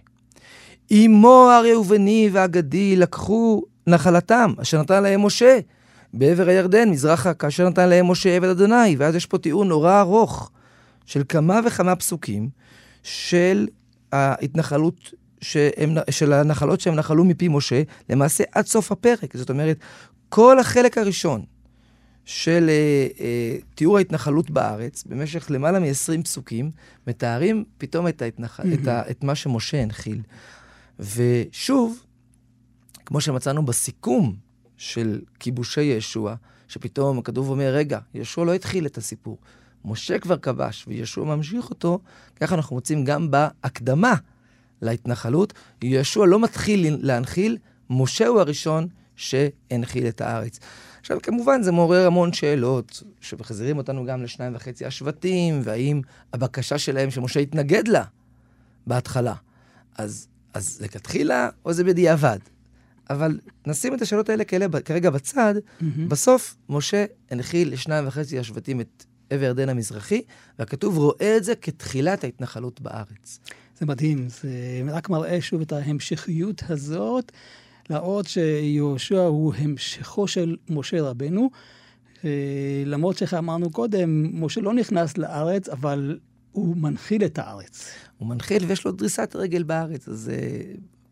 אמו 0.92 1.50
הראובני 1.52 2.30
והגדי 2.32 2.96
לקחו 2.96 3.64
נחלתם, 3.88 4.54
אשר 4.62 4.82
נתן 4.82 5.04
להם 5.04 5.26
משה, 5.26 5.60
בעבר 6.14 6.48
הירדן, 6.48 6.90
מזרחה, 6.90 7.34
כאשר 7.34 7.70
נתן 7.70 7.90
להם 7.90 8.12
משה 8.12 8.36
עבד 8.36 8.48
אדוני. 8.50 8.96
ואז 8.98 9.16
יש 9.16 9.26
פה 9.26 9.38
תיאור 9.38 9.66
נורא 9.66 10.00
ארוך 10.00 10.52
של 11.06 11.24
כמה 11.30 11.60
וכמה 11.66 11.96
פסוקים 11.96 12.50
של 13.04 13.68
ההתנחלות 14.12 15.14
שהם, 15.42 15.98
של 16.10 16.34
הנחלות 16.34 16.82
שהם 16.82 16.96
נחלו 16.96 17.26
מפי 17.26 17.48
משה, 17.48 17.84
למעשה 18.10 18.44
עד 18.52 18.66
סוף 18.66 18.92
הפרק. 18.92 19.38
זאת 19.38 19.50
אומרת, 19.50 19.78
כל 20.30 20.60
החלק 20.60 20.98
הראשון 20.98 21.46
של 22.26 22.70
אה, 22.70 23.08
אה, 23.20 23.58
תיאור 23.76 23.98
ההתנחלות 23.98 24.50
בארץ, 24.50 25.04
במשך 25.04 25.52
למעלה 25.52 25.80
מ-20 25.80 26.24
פסוקים, 26.24 26.72
מתארים 27.08 27.64
פתאום 27.78 28.08
את, 28.08 28.22
ההתנח... 28.22 28.60
mm-hmm. 28.60 28.74
את, 28.82 28.88
ה... 28.88 29.02
את 29.10 29.24
מה 29.24 29.36
שמשה 29.36 29.82
הנחיל. 29.82 30.22
ושוב, 31.00 32.06
כמו 33.06 33.22
שמצאנו 33.22 33.66
בסיכום 33.66 34.36
של 34.78 35.22
כיבושי 35.40 35.82
ישוע, 35.82 36.36
שפתאום 36.68 37.20
הכתוב 37.20 37.50
אומר, 37.50 37.74
רגע, 37.74 38.00
ישוע 38.14 38.46
לא 38.46 38.54
התחיל 38.54 38.86
את 38.86 38.98
הסיפור. 38.98 39.38
משה 39.86 40.20
כבר 40.20 40.38
כבש 40.38 40.86
וישוע 40.88 41.26
ממשיך 41.36 41.70
אותו, 41.70 42.00
ככה 42.36 42.56
אנחנו 42.56 42.76
מוצאים 42.76 43.06
גם 43.06 43.32
בהקדמה 43.32 44.16
להתנחלות. 44.82 45.54
יהושע 45.82 46.26
לא 46.26 46.40
מתחיל 46.40 46.98
להנחיל, 47.00 47.58
משה 47.90 48.28
הוא 48.28 48.40
הראשון 48.40 48.88
שהנחיל 49.16 50.08
את 50.08 50.22
הארץ. 50.22 50.60
עכשיו, 51.00 51.18
כמובן, 51.24 51.64
זה 51.64 51.72
מעורר 51.72 52.08
המון 52.08 52.34
שאלות, 52.34 53.04
שמחזירים 53.22 53.78
אותנו 53.78 54.06
גם 54.06 54.24
לשניים 54.24 54.56
וחצי 54.56 54.86
השבטים, 54.86 55.62
והאם 55.64 56.02
הבקשה 56.34 56.78
שלהם 56.78 57.12
שמשה 57.12 57.40
יתנגד 57.40 57.88
לה 57.88 58.04
בהתחלה. 58.88 59.34
אז, 59.98 60.28
אז 60.54 60.82
לכתחילה, 60.82 61.50
או 61.66 61.74
זה 61.74 61.84
בדיעבד? 61.84 62.40
אבל 63.10 63.40
נשים 63.68 63.94
את 63.94 64.02
השאלות 64.02 64.30
האלה 64.30 64.44
כאלה 64.44 64.66
כרגע 64.86 65.10
בצד, 65.10 65.56
mm-hmm. 65.58 65.84
בסוף 66.08 66.56
משה 66.70 67.06
הנחיל 67.32 67.74
לשניים 67.74 68.08
וחצי 68.08 68.40
השבטים 68.40 68.82
את 68.82 69.06
עבר 69.30 69.44
ירדן 69.46 69.70
המזרחי, 69.70 70.22
והכתוב 70.60 70.98
רואה 70.98 71.38
את 71.38 71.44
זה 71.44 71.56
כתחילת 71.56 72.24
ההתנחלות 72.24 72.82
בארץ. 72.82 73.40
זה 73.82 73.88
מדהים, 73.88 74.28
זה 74.30 74.50
רק 74.92 75.10
מראה 75.10 75.42
שוב 75.42 75.62
את 75.62 75.72
ההמשכיות 75.74 76.64
הזאת. 76.70 77.32
להראות 77.90 78.28
שיהושע 78.28 79.22
הוא 79.22 79.54
המשכו 79.58 80.28
של 80.28 80.56
משה 80.70 81.02
רבנו. 81.02 81.50
אה, 82.26 82.30
למרות 82.86 83.18
שאיך 83.18 83.34
אמרנו 83.34 83.70
קודם, 83.70 84.30
משה 84.44 84.62
לא 84.62 84.74
נכנס 84.74 85.18
לארץ, 85.18 85.70
אבל 85.70 86.20
הוא 86.52 86.78
מנחיל 86.78 87.26
את 87.26 87.40
הארץ. 87.40 87.94
הוא 88.18 88.28
מנחיל 88.28 88.66
ויש 88.66 88.86
לו 88.86 88.92
דריסת 88.92 89.36
רגל 89.36 89.64
בארץ, 89.64 90.08
אז 90.08 90.32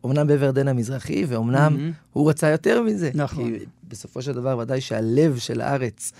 אומנם 0.04 0.28
בעבר 0.28 0.44
הירדן 0.44 0.68
המזרחי, 0.68 1.26
ואומנם 1.28 1.76
mm-hmm. 1.78 2.04
הוא 2.14 2.30
רצה 2.30 2.50
יותר 2.50 2.82
מזה. 2.82 3.12
נכון. 3.14 3.60
כי 3.60 3.66
בסופו 3.88 4.22
של 4.22 4.32
דבר, 4.32 4.58
ודאי 4.58 4.82
שהלב 4.82 5.38
של 5.38 5.62
הארץ 5.62 6.12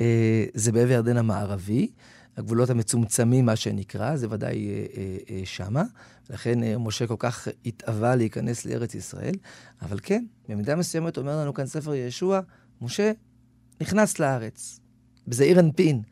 אה, 0.00 0.44
זה 0.54 0.72
בעבר 0.72 0.92
הירדן 0.92 1.16
המערבי. 1.16 1.88
הגבולות 2.38 2.70
המצומצמים, 2.70 3.46
מה 3.46 3.56
שנקרא, 3.56 4.16
זה 4.16 4.26
ודאי 4.30 4.68
אה, 4.68 4.86
אה, 4.96 5.16
אה, 5.30 5.40
שמה. 5.44 5.82
לכן 6.30 6.58
משה 6.78 7.06
כל 7.06 7.14
כך 7.18 7.48
התאווה 7.66 8.16
להיכנס 8.16 8.64
לארץ 8.64 8.94
ישראל. 8.94 9.34
אבל 9.82 9.98
כן, 10.02 10.24
במידה 10.48 10.76
מסוימת 10.76 11.18
אומר 11.18 11.36
לנו 11.40 11.54
כאן 11.54 11.66
ספר 11.66 11.94
ישוע, 11.94 12.40
משה 12.80 13.12
נכנס 13.80 14.18
לארץ, 14.18 14.80
בזעיר 15.28 15.60
אנפין, 15.60 16.02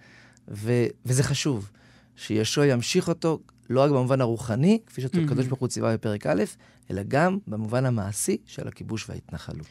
ו- 0.49 0.87
וזה 1.07 1.23
חשוב, 1.23 1.71
שישוע 2.17 2.67
ימשיך 2.67 3.09
אותו 3.09 3.41
לא 3.71 3.81
רק 3.81 3.91
במובן 3.91 4.21
הרוחני, 4.21 4.79
כפי 4.87 5.01
שהקדוש 5.01 5.47
mm-hmm. 5.47 5.49
ברוך 5.49 5.61
הוא 5.61 5.69
ציווה 5.69 5.95
בפרק 5.95 6.27
א', 6.27 6.45
אלא 6.91 7.03
גם 7.09 7.39
במובן 7.47 7.87
המעשי 7.87 8.37
של 8.47 8.69
הכיבוש 8.69 9.09
וההתנחלות. 9.09 9.67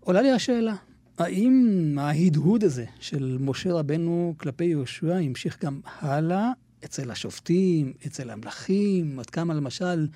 עולה 0.00 0.22
לי 0.22 0.32
השאלה, 0.32 0.74
האם 1.20 1.96
ההדהוד 2.00 2.64
הזה 2.64 2.84
של 3.00 3.36
משה 3.40 3.72
רבנו 3.72 4.34
כלפי 4.36 4.64
יהושע 4.64 5.14
המשיך 5.14 5.64
גם 5.64 5.80
הלאה 6.00 6.50
אצל 6.84 7.10
השופטים, 7.10 7.92
אצל 8.06 8.30
המלכים, 8.30 9.18
עד 9.18 9.30
כמה 9.30 9.54
למשל 9.54 10.06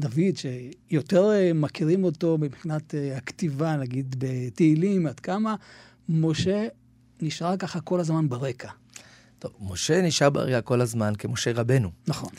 דוד, 0.00 0.36
שיותר 0.36 1.30
אה, 1.32 1.52
מכירים 1.54 2.04
אותו 2.04 2.38
מבחינת 2.40 2.94
אה, 2.94 3.16
הכתיבה, 3.16 3.76
נגיד 3.76 4.16
בתהילים, 4.18 5.06
עד 5.06 5.20
כמה 5.20 5.54
משה 6.08 6.66
נשאר 7.22 7.56
ככה 7.56 7.80
כל 7.80 8.00
הזמן 8.00 8.28
ברקע. 8.28 8.70
טוב, 9.38 9.52
משה 9.60 10.02
נשאר 10.02 10.30
ברקע 10.30 10.60
כל 10.60 10.80
הזמן 10.80 11.12
כמשה 11.18 11.52
רבנו. 11.52 11.90
נכון. 12.08 12.30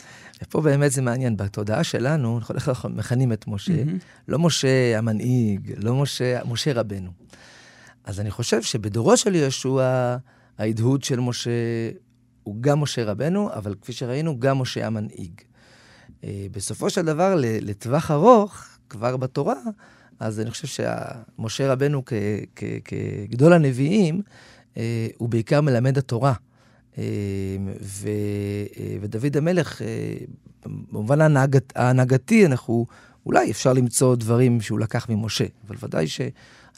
ופה 0.42 0.60
באמת 0.60 0.92
זה 0.92 1.02
מעניין, 1.02 1.36
בתודעה 1.36 1.84
שלנו, 1.84 2.38
איך 2.38 2.68
אנחנו 2.68 2.88
מכנים 2.88 3.32
את 3.32 3.46
משה, 3.46 3.72
mm-hmm. 3.72 4.28
לא 4.28 4.38
משה 4.38 4.98
המנהיג, 4.98 5.72
לא 5.76 5.94
משה, 5.94 6.44
משה 6.44 6.72
רבנו. 6.72 7.10
אז 8.08 8.20
אני 8.20 8.30
חושב 8.30 8.62
שבדורו 8.62 9.16
של 9.16 9.34
יהושע, 9.34 10.16
ההדהוד 10.58 11.02
של 11.02 11.20
משה 11.20 11.50
הוא 12.42 12.56
גם 12.60 12.80
משה 12.80 13.04
רבנו, 13.04 13.52
אבל 13.52 13.74
כפי 13.82 13.92
שראינו, 13.92 14.40
גם 14.40 14.58
משה 14.58 14.86
המנהיג. 14.86 15.40
אה, 16.24 16.46
בסופו 16.52 16.90
של 16.90 17.02
דבר, 17.02 17.34
לטווח 17.40 18.10
ארוך, 18.10 18.64
כבר 18.88 19.16
בתורה, 19.16 19.54
אז 20.20 20.40
אני 20.40 20.50
חושב 20.50 20.84
שמשה 21.38 21.72
רבנו 21.72 22.02
כגדול 22.84 23.52
הנביאים, 23.52 24.22
אה, 24.76 25.06
הוא 25.16 25.28
בעיקר 25.28 25.60
מלמד 25.60 25.98
התורה. 25.98 26.32
אה, 26.98 27.04
ו, 27.82 28.08
ודוד 29.00 29.36
המלך, 29.36 29.82
במובן 30.66 31.20
ההנהגת, 31.20 31.72
ההנהגתי, 31.76 32.46
אנחנו, 32.46 32.86
אולי 33.26 33.50
אפשר 33.50 33.72
למצוא 33.72 34.16
דברים 34.16 34.60
שהוא 34.60 34.78
לקח 34.78 35.06
ממשה, 35.08 35.44
אבל 35.66 35.76
ודאי 35.82 36.06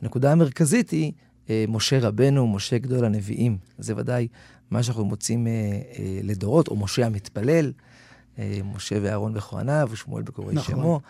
שהנקודה 0.01 0.33
המרכזית 0.33 0.91
היא 0.91 1.13
משה 1.69 1.99
רבנו, 2.01 2.49
משה 2.49 2.79
גדול 2.79 3.05
הנביאים. 3.05 3.59
זה 3.79 3.97
ודאי 3.97 4.29
מה 4.71 4.83
שאנחנו 4.83 5.05
מוצאים 5.05 5.47
אה, 5.47 5.53
אה, 5.53 6.21
לדורות, 6.23 6.69
או 6.69 6.77
משה 6.77 7.07
המתפלל, 7.07 7.73
אה, 8.39 8.61
משה 8.75 8.99
ואהרון 9.03 9.35
בכהניו, 9.35 9.89
ושמואל 9.91 10.23
בקוראי 10.23 10.55
נכון. 10.55 10.75
שמו, 10.75 11.01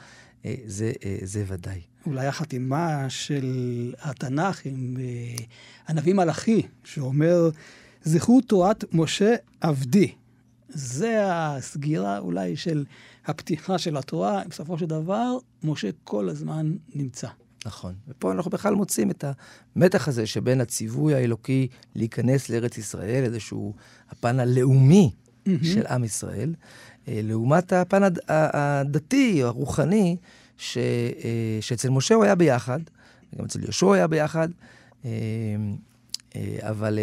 אה, 0.45 0.55
זה, 0.66 0.93
אה, 1.05 1.18
זה 1.22 1.45
ודאי. 1.47 1.80
אולי 2.07 2.26
החתימה 2.26 3.07
של 3.09 3.95
התנ"ך 4.01 4.66
עם 4.66 4.97
אה, 5.01 5.45
הנביא 5.88 6.14
מלאכי, 6.14 6.62
שאומר, 6.84 7.51
זכרו 8.03 8.41
תורת 8.41 8.84
משה 8.93 9.34
עבדי. 9.61 10.12
זה 10.68 11.18
הסגירה 11.22 12.18
אולי 12.18 12.57
של 12.57 12.84
הפתיחה 13.26 13.78
של 13.78 13.97
התורה. 13.97 14.43
בסופו 14.49 14.78
של 14.78 14.86
דבר, 14.86 15.36
משה 15.64 15.91
כל 16.05 16.28
הזמן 16.28 16.72
נמצא. 16.95 17.28
נכון. 17.66 17.94
ופה 18.08 18.32
אנחנו 18.32 18.50
בכלל 18.50 18.74
מוצאים 18.74 19.11
את 19.11 19.24
המתח 19.76 20.08
הזה 20.08 20.26
שבין 20.26 20.61
הציווי 20.61 21.14
האלוקי 21.14 21.68
להיכנס 21.94 22.48
לארץ 22.48 22.78
ישראל, 22.78 23.24
איזשהו 23.24 23.74
הפן 24.11 24.40
הלאומי 24.40 25.11
mm-hmm. 25.12 25.50
של 25.62 25.86
עם 25.86 26.04
ישראל, 26.04 26.54
אה, 27.08 27.20
לעומת 27.22 27.72
הפן 27.72 28.02
הד... 28.02 28.18
הדתי 28.28 29.42
הרוחני, 29.42 30.16
ש... 30.56 30.78
אה, 31.24 31.58
שאצל 31.61 31.90
משה 31.90 32.14
הוא 32.14 32.24
היה 32.24 32.34
ביחד, 32.34 32.80
גם 33.38 33.44
אצל 33.44 33.62
יהושע 33.62 33.86
הוא 33.86 33.94
היה 33.94 34.06
ביחד, 34.06 34.48
אה, 35.04 35.11
אבל 36.61 36.98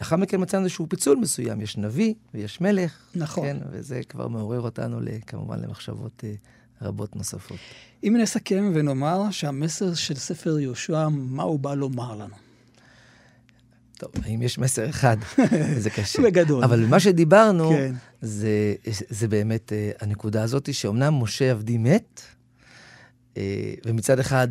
לאחר 0.00 0.16
מכן 0.16 0.42
מצאנו 0.42 0.64
איזשהו 0.64 0.86
פיצול 0.88 1.16
מסוים, 1.16 1.60
יש 1.60 1.76
נביא 1.76 2.14
ויש 2.34 2.60
מלך. 2.60 3.10
נכון. 3.14 3.44
כן, 3.44 3.56
וזה 3.70 4.00
כבר 4.08 4.28
מעורר 4.28 4.60
אותנו 4.60 5.00
כמובן 5.26 5.60
למחשבות 5.60 6.24
רבות 6.82 7.16
נוספות. 7.16 7.58
אם 8.04 8.16
נסכם 8.20 8.72
ונאמר 8.74 9.30
שהמסר 9.30 9.94
של 9.94 10.14
ספר 10.14 10.58
יהושע, 10.58 11.08
מה 11.08 11.42
הוא 11.42 11.58
בא 11.58 11.74
לומר 11.74 12.16
לנו? 12.16 12.34
טוב, 13.98 14.10
האם 14.24 14.42
יש 14.42 14.58
מסר 14.58 14.90
אחד? 14.90 15.16
זה 15.78 15.90
קשה. 15.90 16.22
בגדול. 16.22 16.64
אבל 16.64 16.86
מה 16.86 17.00
שדיברנו, 17.00 17.70
כן. 17.70 17.94
זה, 18.20 18.74
זה 19.08 19.28
באמת 19.28 19.72
uh, 19.72 20.04
הנקודה 20.04 20.42
הזאת, 20.42 20.74
שאומנם 20.74 21.14
משה 21.14 21.50
עבדי 21.50 21.78
מת, 21.78 22.20
uh, 23.34 23.38
ומצד 23.86 24.18
אחד 24.18 24.48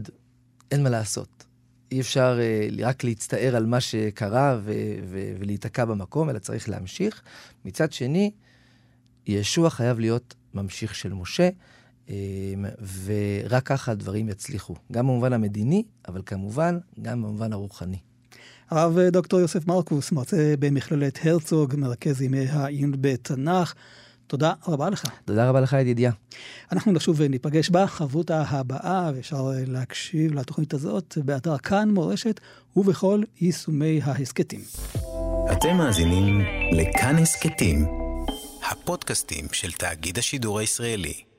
אין 0.71 0.83
מה 0.83 0.89
לעשות. 0.89 1.45
אי 1.91 2.01
אפשר 2.01 2.39
uh, 2.39 2.83
רק 2.83 3.03
להצטער 3.03 3.55
על 3.55 3.65
מה 3.65 3.79
שקרה 3.79 4.59
ו- 4.63 4.71
ו- 5.03 5.33
ולהיתקע 5.39 5.85
במקום, 5.85 6.29
אלא 6.29 6.39
צריך 6.39 6.69
להמשיך. 6.69 7.21
מצד 7.65 7.91
שני, 7.91 8.31
ישוע 9.27 9.69
חייב 9.69 9.99
להיות 9.99 10.35
ממשיך 10.53 10.95
של 10.95 11.13
משה. 11.13 11.49
אמ, 12.11 12.65
ורק 13.05 13.63
ככה 13.65 13.91
הדברים 13.91 14.29
יצליחו, 14.29 14.75
גם 14.91 15.07
במובן 15.07 15.33
המדיני, 15.33 15.83
אבל 16.07 16.21
כמובן 16.25 16.77
גם 17.01 17.21
במובן 17.21 17.53
הרוחני. 17.53 17.97
הרב 18.69 18.99
דוקטור 18.99 19.39
יוסף 19.39 19.67
מרקוס, 19.67 20.11
מרצה 20.11 20.53
במכללת 20.59 21.19
הרצוג, 21.23 21.75
מרכז 21.75 22.21
ימי 22.21 22.47
העיון 22.47 22.91
בתנ"ך. 23.01 23.73
תודה 24.27 24.53
רבה 24.67 24.89
לך. 24.89 25.07
תודה 25.25 25.49
רבה 25.49 25.61
לך, 25.61 25.73
ידידיה. 25.73 26.11
אנחנו 26.71 26.91
נשוב 26.91 27.15
וניפגש 27.19 27.69
בחברותה 27.69 28.43
הבאה, 28.47 29.11
ואפשר 29.15 29.51
להקשיב 29.67 30.33
לתוכנית 30.33 30.73
הזאת 30.73 31.17
באתר 31.25 31.57
כאן 31.57 31.89
מורשת 31.89 32.39
ובכל 32.75 33.23
יישומי 33.41 33.99
ההסכתים. 34.03 34.61
אתם 35.51 35.77
מאזינים 35.77 36.41
לכאן 36.71 37.15
הסכתים, 37.17 37.85
הפודקאסטים 38.71 39.45
של 39.51 39.71
תאגיד 39.71 40.17
השידור 40.17 40.59
הישראלי. 40.59 41.30